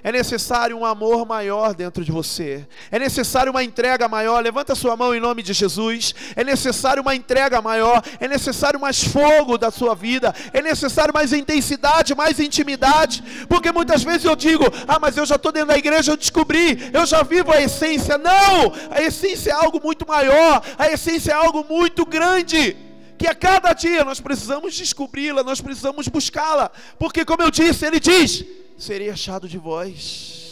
É 0.03 0.11
necessário 0.11 0.77
um 0.79 0.87
amor 0.87 1.27
maior 1.27 1.75
dentro 1.75 2.03
de 2.03 2.11
você. 2.11 2.66
É 2.90 2.99
necessário 2.99 3.51
uma 3.51 3.62
entrega 3.62 4.09
maior. 4.09 4.42
Levanta 4.42 4.75
sua 4.75 4.96
mão 4.96 5.14
em 5.14 5.20
nome 5.20 5.42
de 5.42 5.53
Jesus. 5.53 6.14
É 6.35 6.42
necessário 6.42 7.03
uma 7.03 7.14
entrega 7.14 7.61
maior. 7.61 8.03
É 8.18 8.27
necessário 8.27 8.81
mais 8.81 9.03
fogo 9.05 9.59
da 9.59 9.70
sua 9.70 9.94
vida. 9.94 10.35
É 10.55 10.62
necessário 10.62 11.12
mais 11.12 11.33
intensidade, 11.35 12.14
mais 12.14 12.40
intimidade. 12.40 13.22
Porque 13.49 13.70
muitas 13.70 14.03
vezes 14.03 14.25
eu 14.25 14.37
digo: 14.37 14.64
Ah, 14.88 14.99
mas 14.99 15.16
eu 15.16 15.27
já 15.27 15.35
estou 15.35 15.53
dentro 15.53 15.68
da 15.68 15.79
igreja, 15.79 16.12
eu 16.12 16.16
descobri, 16.16 16.90
eu 16.90 17.05
já 17.05 17.22
vivo 17.22 17.53
a 17.53 17.61
essência. 17.61 18.16
Não! 18.16 18.72
A 18.90 19.03
essência 19.03 19.51
é 19.51 19.55
algo 19.55 19.79
muito 19.83 20.07
maior. 20.07 20.62
A 20.79 20.88
essência 20.88 21.33
é 21.33 21.35
algo 21.35 21.66
muito 21.68 22.07
grande 22.07 22.86
que 23.18 23.26
a 23.26 23.35
cada 23.35 23.72
dia 23.72 24.05
nós 24.05 24.20
precisamos 24.20 24.76
descobri-la, 24.76 25.42
nós 25.42 25.61
precisamos 25.61 26.09
buscá-la, 26.09 26.70
porque, 26.98 27.24
como 27.24 27.42
eu 27.42 27.50
disse, 27.50 27.87
ele 27.87 27.98
diz: 27.98 28.44
serei 28.76 29.11
achado 29.11 29.48
de 29.48 29.59
vós. 29.59 30.44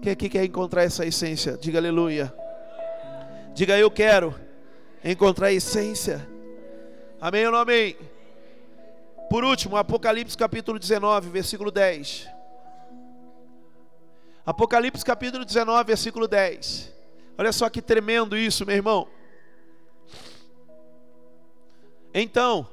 Quem 0.00 0.12
aqui 0.12 0.28
quer 0.28 0.44
encontrar 0.44 0.82
essa 0.82 1.06
essência? 1.06 1.56
Diga 1.56 1.78
aleluia. 1.78 2.34
Diga 3.54 3.78
eu 3.78 3.90
quero 3.90 4.34
encontrar 5.04 5.48
a 5.48 5.52
essência. 5.52 6.28
Amém 7.20 7.46
ou 7.46 7.52
não 7.52 7.60
amém? 7.60 7.96
Por 9.30 9.44
último, 9.44 9.76
Apocalipse 9.76 10.36
capítulo 10.36 10.78
19, 10.78 11.30
versículo 11.30 11.70
10. 11.70 12.28
Apocalipse 14.44 15.04
capítulo 15.04 15.44
19, 15.44 15.84
versículo 15.84 16.26
10. 16.26 16.92
Olha 17.38 17.52
só 17.52 17.68
que 17.68 17.80
tremendo 17.80 18.36
isso, 18.36 18.66
meu 18.66 18.74
irmão. 18.74 19.08
Então, 22.14 22.68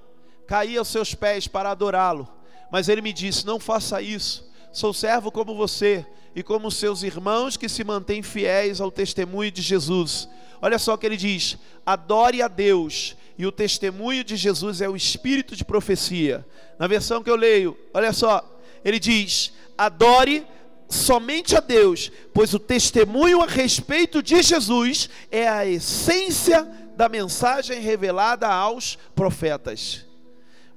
caí 0.48 0.78
aos 0.78 0.88
seus 0.88 1.14
pés 1.16 1.48
para 1.48 1.72
adorá-lo. 1.72 2.28
Mas 2.72 2.90
ele 2.90 3.02
me 3.02 3.14
disse: 3.14 3.46
Não 3.46 3.60
faça 3.60 4.02
isso. 4.02 4.50
Sou 4.72 4.94
servo 4.94 5.32
como 5.32 5.56
você 5.56 6.06
e 6.36 6.44
como 6.44 6.72
seus 6.72 7.04
irmãos 7.04 7.58
que 7.58 7.68
se 7.68 7.84
mantêm 7.84 8.22
fiéis 8.22 8.80
ao 8.80 8.92
testemunho 8.92 9.52
de 9.52 9.62
Jesus. 9.62 10.30
Olha 10.62 10.78
só 10.78 10.94
o 10.94 10.98
que 10.98 11.06
ele 11.06 11.18
diz: 11.18 11.58
adore 11.86 12.42
a 12.42 12.48
Deus. 12.48 13.16
E 13.38 13.46
o 13.46 13.52
testemunho 13.54 14.22
de 14.22 14.36
Jesus 14.36 14.82
é 14.82 14.90
o 14.90 14.98
espírito 14.98 15.56
de 15.56 15.64
profecia. 15.64 16.46
Na 16.78 16.88
versão 16.88 17.24
que 17.24 17.30
eu 17.30 17.38
leio, 17.38 17.78
olha 17.94 18.12
só, 18.12 18.44
ele 18.84 19.00
diz: 19.00 19.54
adore 19.78 20.46
somente 20.90 21.56
a 21.56 21.60
Deus, 21.60 22.12
pois 22.34 22.54
o 22.54 22.60
testemunho 22.60 23.42
a 23.42 23.46
respeito 23.46 24.22
de 24.22 24.42
Jesus 24.42 25.10
é 25.32 25.48
a 25.48 25.66
essência 25.66 26.68
da 27.00 27.08
mensagem 27.08 27.80
revelada 27.80 28.46
aos 28.46 28.98
profetas. 29.16 30.06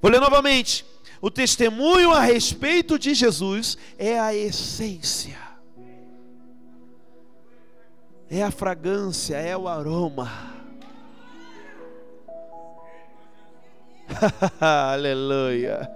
Vou 0.01 0.09
ler 0.09 0.21
novamente. 0.21 0.85
O 1.19 1.29
testemunho 1.29 2.13
a 2.13 2.21
respeito 2.21 2.97
de 2.97 3.13
Jesus 3.13 3.77
é 3.97 4.17
a 4.17 4.33
essência, 4.33 5.37
é 8.29 8.41
a 8.41 8.49
fragrância, 8.51 9.35
é 9.35 9.57
o 9.57 9.67
aroma. 9.67 10.31
Aleluia. 14.61 15.91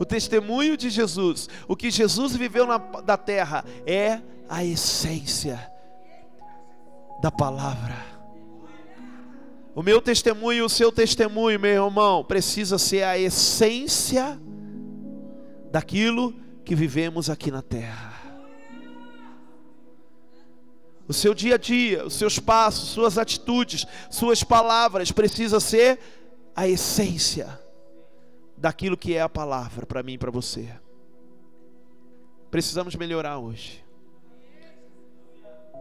O 0.00 0.04
testemunho 0.04 0.76
de 0.76 0.90
Jesus, 0.90 1.48
o 1.68 1.76
que 1.76 1.92
Jesus 1.92 2.34
viveu 2.34 2.66
na 2.66 2.78
da 2.78 3.16
terra, 3.16 3.64
é 3.86 4.20
a 4.48 4.64
essência 4.64 5.70
da 7.22 7.30
palavra. 7.30 8.09
O 9.80 9.82
meu 9.82 10.02
testemunho, 10.02 10.66
o 10.66 10.68
seu 10.68 10.92
testemunho, 10.92 11.58
meu 11.58 11.86
irmão, 11.86 12.22
precisa 12.22 12.76
ser 12.76 13.02
a 13.02 13.18
essência 13.18 14.38
daquilo 15.70 16.34
que 16.66 16.74
vivemos 16.74 17.30
aqui 17.30 17.50
na 17.50 17.62
terra. 17.62 18.12
O 21.08 21.14
seu 21.14 21.32
dia 21.32 21.54
a 21.54 21.56
dia, 21.56 22.04
os 22.04 22.12
seus 22.12 22.38
passos, 22.38 22.90
suas 22.90 23.16
atitudes, 23.16 23.86
suas 24.10 24.44
palavras 24.44 25.10
precisa 25.12 25.58
ser 25.58 25.98
a 26.54 26.68
essência 26.68 27.58
daquilo 28.58 28.98
que 28.98 29.14
é 29.14 29.22
a 29.22 29.30
palavra 29.30 29.86
para 29.86 30.02
mim 30.02 30.12
e 30.12 30.18
para 30.18 30.30
você. 30.30 30.68
Precisamos 32.50 32.94
melhorar 32.96 33.38
hoje. 33.38 33.82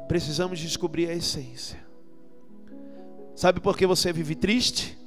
Precisamos 0.08 0.58
descobrir 0.58 1.10
a 1.10 1.14
essência. 1.14 1.89
Sabe 3.40 3.62
por 3.62 3.78
que 3.78 3.88
você 3.88 4.12
vive 4.12 4.36
triste? 4.36 5.00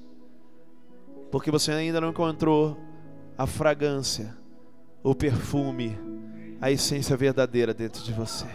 Porque 1.30 1.51
você 1.51 1.70
ainda 1.70 2.01
não 2.01 2.09
encontrou 2.09 2.80
a 3.37 3.47
fragrância, 3.47 4.35
o 5.03 5.14
perfume, 5.14 5.99
a 6.59 6.70
essência 6.70 7.14
verdadeira 7.14 7.74
dentro 7.74 8.03
de 8.03 8.11
você. 8.11 8.47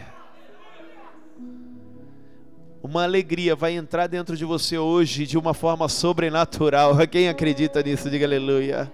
Uma 2.82 3.04
alegria 3.04 3.56
vai 3.56 3.74
entrar 3.74 4.08
dentro 4.08 4.36
de 4.36 4.44
você 4.44 4.80
hoje 4.80 5.28
de 5.28 5.38
uma 5.38 5.54
forma 5.54 5.88
sobrenatural. 5.88 6.96
Quem 7.08 7.30
acredita 7.30 7.84
nisso, 7.84 8.10
diga 8.10 8.26
aleluia. 8.26 8.92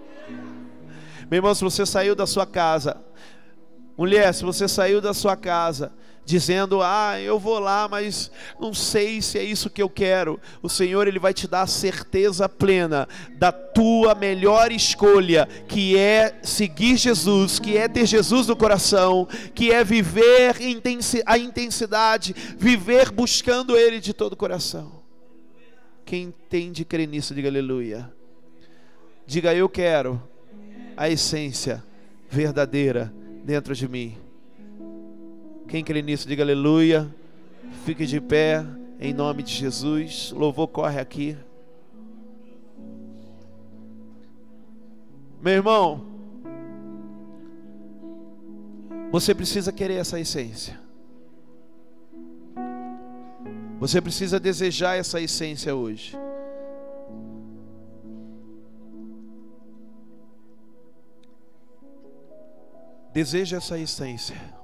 Meu 1.31 1.37
irmão, 1.37 1.55
se 1.55 1.63
você 1.63 1.85
saiu 1.85 2.13
da 2.13 2.27
sua 2.27 2.45
casa, 2.45 2.97
mulher, 3.97 4.33
se 4.33 4.43
você 4.43 4.67
saiu 4.67 4.99
da 4.99 5.13
sua 5.13 5.37
casa 5.37 5.93
dizendo: 6.25 6.81
"Ah, 6.81 7.19
eu 7.19 7.39
vou 7.39 7.59
lá, 7.59 7.87
mas 7.87 8.31
não 8.59 8.73
sei 8.73 9.21
se 9.21 9.37
é 9.37 9.43
isso 9.43 9.69
que 9.69 9.81
eu 9.81 9.89
quero". 9.89 10.39
O 10.61 10.69
Senhor 10.69 11.07
ele 11.07 11.19
vai 11.19 11.33
te 11.33 11.47
dar 11.47 11.63
a 11.63 11.67
certeza 11.67 12.47
plena 12.47 13.07
da 13.35 13.51
tua 13.51 14.15
melhor 14.15 14.71
escolha, 14.71 15.47
que 15.67 15.97
é 15.97 16.39
seguir 16.43 16.97
Jesus, 16.97 17.59
que 17.59 17.77
é 17.77 17.87
ter 17.87 18.05
Jesus 18.05 18.47
no 18.47 18.55
coração, 18.55 19.27
que 19.53 19.71
é 19.71 19.83
viver 19.83 20.55
a 21.25 21.37
intensidade, 21.37 22.35
viver 22.57 23.11
buscando 23.11 23.77
ele 23.77 23.99
de 23.99 24.13
todo 24.13 24.33
o 24.33 24.37
coração. 24.37 25.03
Quem 26.05 26.23
entende 26.23 26.85
crer 26.85 27.07
nisso, 27.07 27.33
diga 27.33 27.49
aleluia. 27.49 28.11
Diga 29.25 29.53
eu 29.55 29.69
quero 29.69 30.21
a 30.97 31.09
essência 31.09 31.83
verdadeira 32.29 33.13
dentro 33.43 33.73
de 33.73 33.87
mim. 33.87 34.17
Quem 35.67 35.83
crê 35.83 36.01
nisso, 36.01 36.27
diga 36.27 36.43
aleluia. 36.43 37.13
Fique 37.85 38.05
de 38.05 38.21
pé, 38.21 38.65
em 38.99 39.13
nome 39.13 39.43
de 39.43 39.51
Jesus. 39.51 40.31
Louvor 40.31 40.67
corre 40.67 40.99
aqui. 40.99 41.37
Meu 45.41 45.53
irmão, 45.53 46.05
você 49.11 49.35
precisa 49.35 49.71
querer 49.71 49.95
essa 49.95 50.19
essência. 50.19 50.79
Você 53.79 53.99
precisa 53.99 54.39
desejar 54.39 54.95
essa 54.95 55.19
essência 55.19 55.75
hoje. 55.75 56.17
Deseja 63.11 63.57
essa 63.57 63.77
essência. 63.77 64.62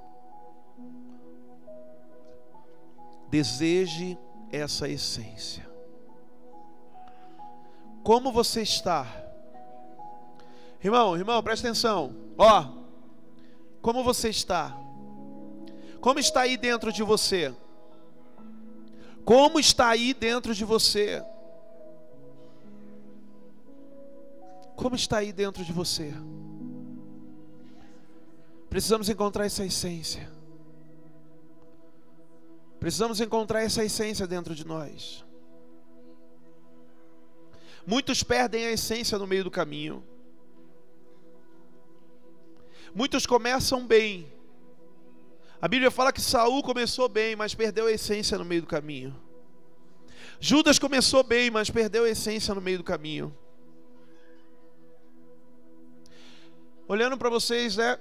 Deseje 3.30 4.18
essa 4.50 4.88
essência. 4.88 5.68
Como 8.02 8.32
você 8.32 8.62
está? 8.62 9.06
Irmão, 10.82 11.16
irmão, 11.16 11.42
presta 11.42 11.68
atenção. 11.68 12.14
Ó, 12.36 12.66
como 13.82 14.02
você 14.02 14.30
está? 14.30 14.76
Como 16.00 16.18
está 16.18 16.40
aí 16.40 16.56
dentro 16.56 16.92
de 16.92 17.02
você? 17.02 17.54
Como 19.24 19.60
está 19.60 19.88
aí 19.90 20.14
dentro 20.14 20.54
de 20.54 20.64
você? 20.64 21.22
Como 24.74 24.96
está 24.96 25.18
aí 25.18 25.30
dentro 25.30 25.62
de 25.62 25.72
você? 25.72 26.14
Precisamos 28.70 29.10
encontrar 29.10 29.44
essa 29.44 29.64
essência. 29.64 30.39
Precisamos 32.80 33.20
encontrar 33.20 33.62
essa 33.62 33.84
essência 33.84 34.26
dentro 34.26 34.54
de 34.54 34.66
nós. 34.66 35.22
Muitos 37.86 38.22
perdem 38.22 38.66
a 38.66 38.72
essência 38.72 39.18
no 39.18 39.26
meio 39.26 39.44
do 39.44 39.50
caminho. 39.50 40.02
Muitos 42.94 43.26
começam 43.26 43.86
bem. 43.86 44.32
A 45.60 45.68
Bíblia 45.68 45.90
fala 45.90 46.10
que 46.10 46.22
Saul 46.22 46.62
começou 46.62 47.06
bem, 47.06 47.36
mas 47.36 47.54
perdeu 47.54 47.86
a 47.86 47.92
essência 47.92 48.38
no 48.38 48.46
meio 48.46 48.62
do 48.62 48.66
caminho. 48.66 49.14
Judas 50.40 50.78
começou 50.78 51.22
bem, 51.22 51.50
mas 51.50 51.68
perdeu 51.68 52.04
a 52.04 52.08
essência 52.08 52.54
no 52.54 52.62
meio 52.62 52.78
do 52.78 52.84
caminho. 52.84 53.36
Olhando 56.88 57.18
para 57.18 57.28
vocês, 57.28 57.76
né? 57.76 57.98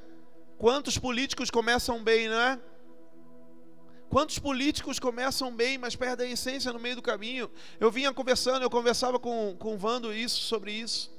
Quantos 0.58 0.98
políticos 0.98 1.52
começam 1.52 2.02
bem, 2.02 2.30
não 2.30 2.40
é? 2.40 2.60
Quantos 4.10 4.40
políticos 4.40 4.98
começam 4.98 5.56
bem, 5.56 5.78
mas 5.78 5.96
perdem 5.96 6.30
a 6.30 6.34
essência 6.34 6.74
no 6.74 6.80
meio 6.80 6.96
do 6.96 7.02
caminho? 7.02 7.50
Eu 7.80 7.92
vinha 7.92 8.12
conversando, 8.12 8.64
eu 8.64 8.70
conversava 8.70 9.20
com, 9.20 9.56
com 9.60 9.76
o 9.76 9.78
Vando 9.78 10.12
isso, 10.12 10.42
sobre 10.42 10.72
isso. 10.72 11.12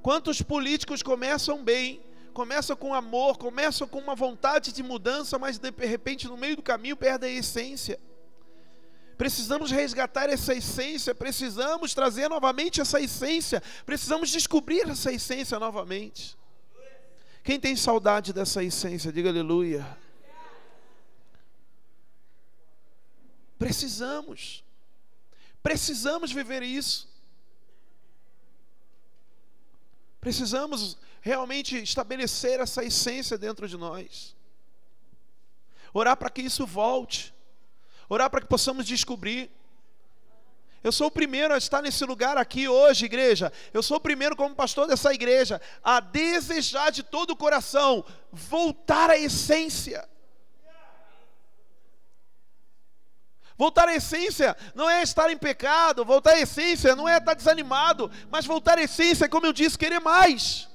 Quantos 0.00 0.40
políticos 0.42 1.02
começam 1.02 1.62
bem, 1.62 2.00
começam 2.32 2.76
com 2.76 2.94
amor, 2.94 3.36
começam 3.36 3.86
com 3.88 3.98
uma 3.98 4.14
vontade 4.14 4.72
de 4.72 4.82
mudança, 4.82 5.40
mas 5.40 5.58
de 5.58 5.70
repente 5.70 6.28
no 6.28 6.36
meio 6.36 6.54
do 6.54 6.62
caminho 6.62 6.96
perdem 6.96 7.36
a 7.36 7.38
essência. 7.38 7.98
Precisamos 9.18 9.72
resgatar 9.72 10.30
essa 10.30 10.54
essência, 10.54 11.14
precisamos 11.14 11.94
trazer 11.94 12.28
novamente 12.28 12.80
essa 12.80 13.00
essência, 13.00 13.60
precisamos 13.84 14.30
descobrir 14.30 14.88
essa 14.88 15.12
essência 15.12 15.58
novamente. 15.58 16.36
Quem 17.42 17.58
tem 17.58 17.74
saudade 17.74 18.32
dessa 18.32 18.62
essência, 18.62 19.12
diga 19.12 19.28
aleluia. 19.28 20.01
Precisamos. 23.62 24.64
Precisamos 25.62 26.32
viver 26.32 26.64
isso. 26.64 27.08
Precisamos 30.20 30.98
realmente 31.20 31.80
estabelecer 31.80 32.58
essa 32.58 32.82
essência 32.84 33.38
dentro 33.38 33.68
de 33.68 33.76
nós. 33.76 34.34
Orar 35.94 36.16
para 36.16 36.28
que 36.28 36.42
isso 36.42 36.66
volte. 36.66 37.32
Orar 38.08 38.28
para 38.28 38.40
que 38.40 38.48
possamos 38.48 38.84
descobrir. 38.84 39.48
Eu 40.82 40.90
sou 40.90 41.06
o 41.06 41.12
primeiro 41.12 41.54
a 41.54 41.58
estar 41.58 41.80
nesse 41.80 42.04
lugar 42.04 42.36
aqui 42.36 42.66
hoje, 42.66 43.04
igreja. 43.04 43.52
Eu 43.72 43.80
sou 43.80 43.98
o 43.98 44.00
primeiro, 44.00 44.34
como 44.34 44.56
pastor 44.56 44.88
dessa 44.88 45.14
igreja, 45.14 45.60
a 45.84 46.00
desejar 46.00 46.90
de 46.90 47.04
todo 47.04 47.30
o 47.30 47.36
coração 47.36 48.04
voltar 48.32 49.08
à 49.08 49.16
essência. 49.16 50.10
Voltar 53.56 53.88
à 53.88 53.94
essência 53.94 54.56
não 54.74 54.88
é 54.88 55.02
estar 55.02 55.30
em 55.30 55.36
pecado, 55.36 56.04
voltar 56.04 56.32
à 56.32 56.40
essência 56.40 56.96
não 56.96 57.08
é 57.08 57.18
estar 57.18 57.34
desanimado, 57.34 58.10
mas 58.30 58.46
voltar 58.46 58.78
à 58.78 58.82
essência, 58.82 59.28
como 59.28 59.46
eu 59.46 59.52
disse, 59.52 59.78
querer 59.78 60.00
mais. 60.00 60.68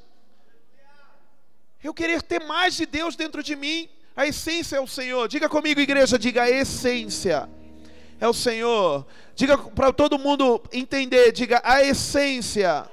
Eu 1.83 1.93
querer 1.93 2.21
ter 2.21 2.43
mais 2.43 2.75
de 2.75 2.85
Deus 2.85 3.15
dentro 3.15 3.43
de 3.43 3.55
mim. 3.55 3.89
A 4.15 4.25
essência 4.25 4.77
é 4.77 4.79
o 4.79 4.87
Senhor. 4.87 5.27
Diga 5.27 5.47
comigo, 5.47 5.79
igreja, 5.79 6.17
diga 6.17 6.43
a 6.43 6.49
essência 6.49 7.49
é 8.19 8.27
o 8.27 8.33
Senhor. 8.33 9.05
Diga 9.35 9.57
para 9.57 9.93
todo 9.93 10.17
mundo 10.17 10.61
entender, 10.71 11.31
diga 11.31 11.61
a 11.63 11.83
essência 11.83 12.89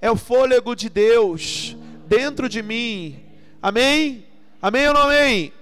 é 0.00 0.10
o 0.10 0.16
fôlego 0.16 0.74
de 0.74 0.88
Deus 0.88 1.76
dentro 2.06 2.48
de 2.48 2.62
mim. 2.62 3.22
Amém? 3.60 4.26
Amém 4.60 4.88
ou 4.88 4.94
não 4.94 5.02
amém? 5.02 5.52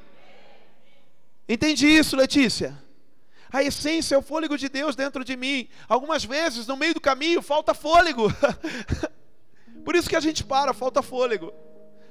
Entende 1.48 1.86
isso, 1.86 2.16
Letícia? 2.16 2.78
A 3.52 3.62
essência 3.62 4.14
é 4.14 4.18
o 4.18 4.22
fôlego 4.22 4.56
de 4.56 4.68
Deus 4.68 4.94
dentro 4.94 5.24
de 5.24 5.36
mim. 5.36 5.68
Algumas 5.88 6.24
vezes, 6.24 6.66
no 6.66 6.76
meio 6.76 6.94
do 6.94 7.00
caminho, 7.00 7.42
falta 7.42 7.74
fôlego. 7.74 8.32
Por 9.84 9.96
isso 9.96 10.08
que 10.08 10.16
a 10.16 10.20
gente 10.20 10.44
para, 10.44 10.72
falta 10.72 11.02
fôlego. 11.02 11.52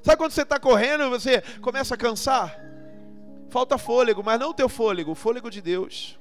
Sabe 0.01 0.17
quando 0.17 0.31
você 0.31 0.41
está 0.41 0.59
correndo 0.59 1.03
e 1.03 1.09
você 1.09 1.41
começa 1.61 1.95
a 1.95 1.97
cansar? 1.97 2.59
Falta 3.49 3.77
fôlego, 3.77 4.23
mas 4.23 4.39
não 4.39 4.49
o 4.49 4.53
teu 4.53 4.69
fôlego, 4.69 5.11
o 5.11 5.15
fôlego 5.15 5.49
de 5.49 5.61
Deus. 5.61 6.17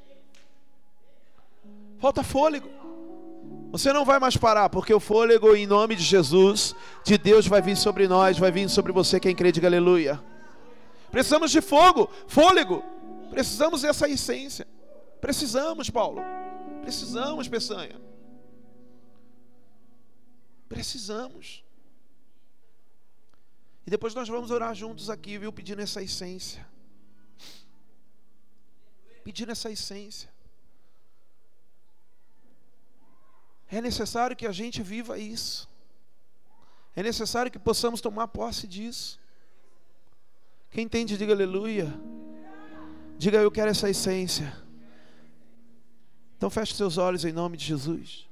Falta 1.99 2.23
fôlego. 2.23 2.69
Você 3.71 3.93
não 3.93 4.05
vai 4.05 4.19
mais 4.19 4.37
parar, 4.37 4.71
porque 4.71 4.95
o 4.95 5.01
fôlego, 5.01 5.55
em 5.55 5.67
nome 5.67 5.95
de 5.95 6.03
Jesus, 6.03 6.75
de 7.05 7.19
Deus, 7.19 7.47
vai 7.47 7.61
vir 7.61 7.77
sobre 7.77 8.09
nós, 8.09 8.39
vai 8.39 8.51
vir 8.51 8.69
sobre 8.69 8.93
você, 8.93 9.21
quem 9.21 9.35
crê, 9.35 9.53
diga 9.53 9.69
aleluia. 9.69 10.23
Precisamos 11.11 11.51
de 11.51 11.61
fogo, 11.61 12.11
fôlego. 12.27 12.83
Precisamos 13.31 13.83
dessa 13.83 14.09
essência. 14.09 14.67
Precisamos, 15.21 15.91
Paulo. 15.91 16.21
Precisamos, 16.83 17.49
Peçanha. 17.49 18.01
Precisamos. 20.69 21.65
E 23.87 23.91
depois 23.91 24.15
nós 24.15 24.29
vamos 24.29 24.51
orar 24.51 24.75
juntos 24.75 25.09
aqui, 25.09 25.39
viu? 25.39 25.53
Pedindo 25.53 25.81
essa 25.81 26.03
essência. 26.03 26.67
Pedindo 29.25 29.51
essa 29.51 29.71
essência. 29.71 30.31
É 33.71 33.81
necessário 33.81 34.37
que 34.37 34.47
a 34.47 34.53
gente 34.53 34.83
viva 34.83 35.19
isso. 35.19 35.69
É 36.95 37.03
necessário 37.03 37.51
que 37.51 37.59
possamos 37.59 38.01
tomar 38.01 38.29
posse 38.29 38.67
disso. 38.67 39.21
Quem 40.71 40.85
entende, 40.85 41.17
diga 41.17 41.33
aleluia. 41.33 41.89
Diga 43.17 43.39
eu 43.39 43.51
quero 43.51 43.71
essa 43.71 43.89
essência. 43.89 44.68
Então 46.39 46.49
feche 46.49 46.73
seus 46.73 46.97
olhos 46.97 47.25
em 47.25 47.33
nome 47.33 47.57
de 47.57 47.65
Jesus. 47.65 48.25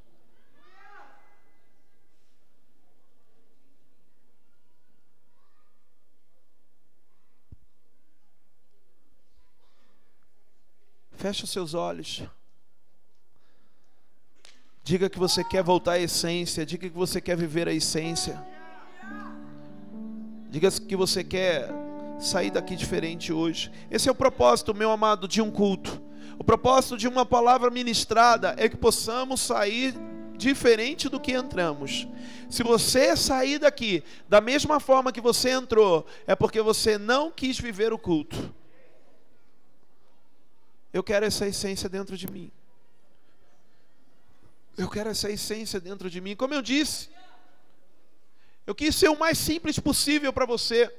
Feche 11.17 11.43
os 11.43 11.51
seus 11.51 11.75
olhos. 11.75 12.23
Diga 14.85 15.11
que 15.11 15.19
você 15.19 15.43
quer 15.43 15.65
voltar 15.65 15.93
à 15.93 15.99
essência. 15.99 16.65
Diga 16.65 16.89
que 16.89 16.97
você 16.97 17.21
quer 17.21 17.37
viver 17.37 17.67
a 17.67 17.73
essência. 17.73 18.41
Diga 20.49 20.71
que 20.71 20.95
você 20.95 21.25
quer 21.25 21.69
sair 22.21 22.53
daqui 22.53 22.77
diferente 22.77 23.33
hoje. 23.33 23.73
Esse 23.91 24.09
é 24.09 24.13
o 24.13 24.15
propósito, 24.15 24.73
meu 24.73 24.93
amado, 24.93 25.27
de 25.27 25.43
um 25.43 25.51
culto. 25.51 26.01
O 26.39 26.45
propósito 26.45 26.97
de 26.97 27.09
uma 27.09 27.25
palavra 27.25 27.71
ministrada 27.71 28.55
é 28.59 28.69
que 28.69 28.77
possamos 28.77 29.41
sair 29.41 29.95
diferente 30.37 31.09
do 31.09 31.19
que 31.19 31.33
entramos. 31.33 32.07
Se 32.51 32.63
você 32.63 33.17
sair 33.17 33.59
daqui 33.59 34.05
da 34.29 34.41
mesma 34.41 34.79
forma 34.79 35.13
que 35.13 35.21
você 35.21 35.51
entrou, 35.51 36.07
é 36.27 36.35
porque 36.35 36.61
você 36.61 36.99
não 36.99 37.31
quis 37.31 37.59
viver 37.59 37.93
o 37.93 37.99
culto. 37.99 38.55
Eu 40.93 41.03
quero 41.03 41.27
essa 41.27 41.47
essência 41.47 41.89
dentro 41.89 42.17
de 42.17 42.31
mim. 42.31 42.51
Eu 44.77 44.91
quero 44.91 45.09
essa 45.09 45.31
essência 45.31 45.81
dentro 45.81 46.11
de 46.11 46.21
mim. 46.21 46.37
Como 46.37 46.53
eu 46.53 46.61
disse, 46.61 47.09
eu 48.67 48.75
quis 48.75 48.95
ser 48.95 49.09
o 49.09 49.19
mais 49.19 49.39
simples 49.39 49.79
possível 49.79 50.33
para 50.33 50.45
você. 50.45 50.93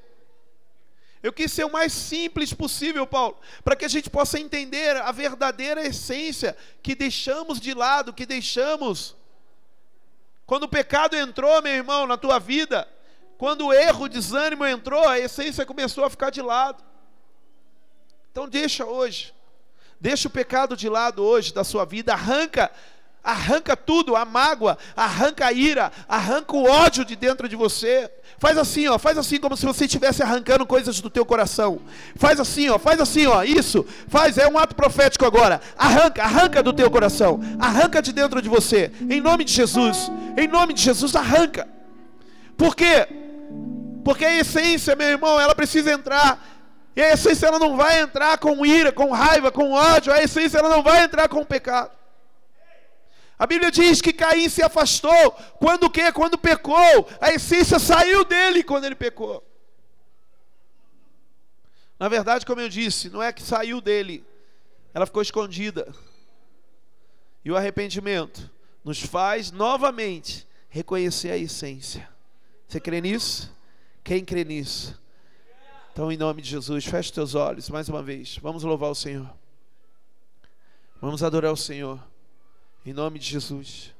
Eu 1.22 1.34
quis 1.34 1.51
ser 1.51 1.65
o 1.65 1.72
mais 1.72 1.91
simples 1.91 2.53
possível, 2.53 3.05
Paulo, 3.07 3.38
para 3.63 3.76
que 3.76 3.86
a 3.86 3.89
gente 3.89 4.09
possa 4.09 4.39
entender 4.39 4.95
a 4.97 5.11
verdadeira 5.11 5.86
essência 5.86 6.55
que 6.82 6.95
deixamos 6.95 7.59
de 7.59 7.74
lado, 7.74 8.13
que 8.13 8.26
deixamos. 8.26 9.15
Quando 10.45 10.63
o 10.63 10.70
pecado 10.70 11.15
entrou, 11.15 11.61
meu 11.61 11.74
irmão, 11.74 12.07
na 12.07 12.18
tua 12.18 12.39
vida, 12.39 12.88
quando 13.38 13.68
o 13.68 13.74
erro, 13.74 14.05
o 14.05 14.09
desânimo 14.09 14.65
entrou, 14.65 15.07
a 15.07 15.20
essência 15.20 15.65
começou 15.65 16.03
a 16.05 16.09
ficar 16.09 16.30
de 16.30 16.41
lado. 16.41 16.84
Então 18.32 18.47
deixa 18.47 18.86
hoje. 18.86 19.34
Deixa 19.99 20.28
o 20.28 20.32
pecado 20.32 20.78
de 20.78 20.88
lado 20.88 21.24
hoje 21.24 21.53
da 21.53 21.63
sua 21.63 21.84
vida, 21.84 22.13
arranca, 22.13 22.72
arranca 23.24 23.76
tudo, 23.76 24.15
a 24.15 24.24
mágoa, 24.24 24.78
arranca 24.95 25.47
a 25.47 25.51
ira, 25.51 25.91
arranca 26.07 26.55
o 26.55 26.63
ódio 26.63 27.03
de 27.03 27.15
dentro 27.15 27.49
de 27.49 27.55
você. 27.55 28.11
Faz 28.39 28.57
assim, 28.57 28.88
ó, 28.88 28.99
faz 28.99 29.17
assim 29.17 29.39
como 29.39 29.57
se 29.57 29.65
você 29.65 29.85
estivesse 29.85 30.21
arrancando 30.21 30.65
coisas 30.65 31.01
do 31.01 31.09
teu 31.09 31.25
coração. 31.25 31.79
Faz 32.15 32.39
assim, 32.39 32.69
ó, 32.69 32.77
faz 32.77 32.99
assim, 33.01 33.25
ó, 33.25 33.43
isso. 33.43 33.85
Faz, 34.07 34.38
é 34.38 34.47
um 34.47 34.57
ato 34.57 34.75
profético 34.75 35.25
agora. 35.25 35.59
Arranca, 35.77 36.23
arranca 36.23 36.61
do 36.61 36.71
teu 36.71 36.89
coração. 36.91 37.39
Arranca 37.59 38.01
de 38.01 38.13
dentro 38.13 38.41
de 38.41 38.49
você. 38.49 38.91
Em 39.09 39.19
nome 39.19 39.43
de 39.43 39.53
Jesus. 39.53 40.11
Em 40.38 40.47
nome 40.47 40.73
de 40.73 40.81
Jesus, 40.81 41.15
arranca. 41.15 41.67
Por 42.55 42.75
quê? 42.75 43.07
Porque 44.03 44.23
a 44.23 44.35
essência, 44.35 44.95
meu 44.95 45.07
irmão, 45.07 45.39
ela 45.39 45.55
precisa 45.55 45.91
entrar 45.91 46.39
e 46.97 47.01
a 47.01 47.13
essência 47.13 47.45
ela 47.45 47.59
não 47.59 47.77
vai 47.77 48.01
entrar 48.01 48.39
com 48.39 48.65
ira, 48.65 48.91
com 48.91 49.11
raiva, 49.11 49.51
com 49.51 49.71
ódio. 49.71 50.11
A 50.11 50.23
essência 50.23 50.57
ela 50.57 50.67
não 50.67 50.81
vai 50.81 51.03
entrar 51.03 51.29
com 51.29 51.45
pecado. 51.45 51.91
A 53.39 53.45
Bíblia 53.45 53.69
diz 53.69 54.01
que 54.01 54.11
Caim 54.11 54.49
se 54.49 54.63
afastou. 54.63 55.31
Quando 55.59 55.83
o 55.83 55.89
quê? 55.89 56.11
Quando 56.11 56.38
pecou. 56.38 57.07
A 57.21 57.31
essência 57.31 57.77
saiu 57.77 58.25
dele 58.25 58.63
quando 58.63 58.85
ele 58.85 58.95
pecou. 58.95 59.43
Na 61.99 62.07
verdade, 62.09 62.45
como 62.45 62.61
eu 62.61 62.69
disse, 62.69 63.09
não 63.09 63.21
é 63.21 63.31
que 63.31 63.41
saiu 63.41 63.79
dele. 63.79 64.25
Ela 64.93 65.05
ficou 65.05 65.21
escondida. 65.21 65.93
E 67.45 67.51
o 67.51 67.55
arrependimento 67.55 68.49
nos 68.83 69.01
faz 69.01 69.51
novamente 69.51 70.47
reconhecer 70.69 71.31
a 71.31 71.38
essência. 71.38 72.09
Você 72.67 72.79
crê 72.79 73.01
nisso? 73.01 73.55
Quem 74.03 74.23
crê 74.25 74.43
nisso? 74.43 74.99
Então, 75.91 76.11
em 76.11 76.17
nome 76.17 76.41
de 76.41 76.49
Jesus, 76.49 76.85
feche 76.85 77.11
teus 77.11 77.35
olhos 77.35 77.69
mais 77.69 77.89
uma 77.89 78.03
vez. 78.03 78.38
Vamos 78.38 78.63
louvar 78.63 78.91
o 78.91 78.95
Senhor. 78.95 79.29
Vamos 81.01 81.23
adorar 81.23 81.51
o 81.51 81.57
Senhor. 81.57 81.99
Em 82.88 82.93
nome 82.93 83.19
de 83.19 83.25
Jesus. 83.25 83.93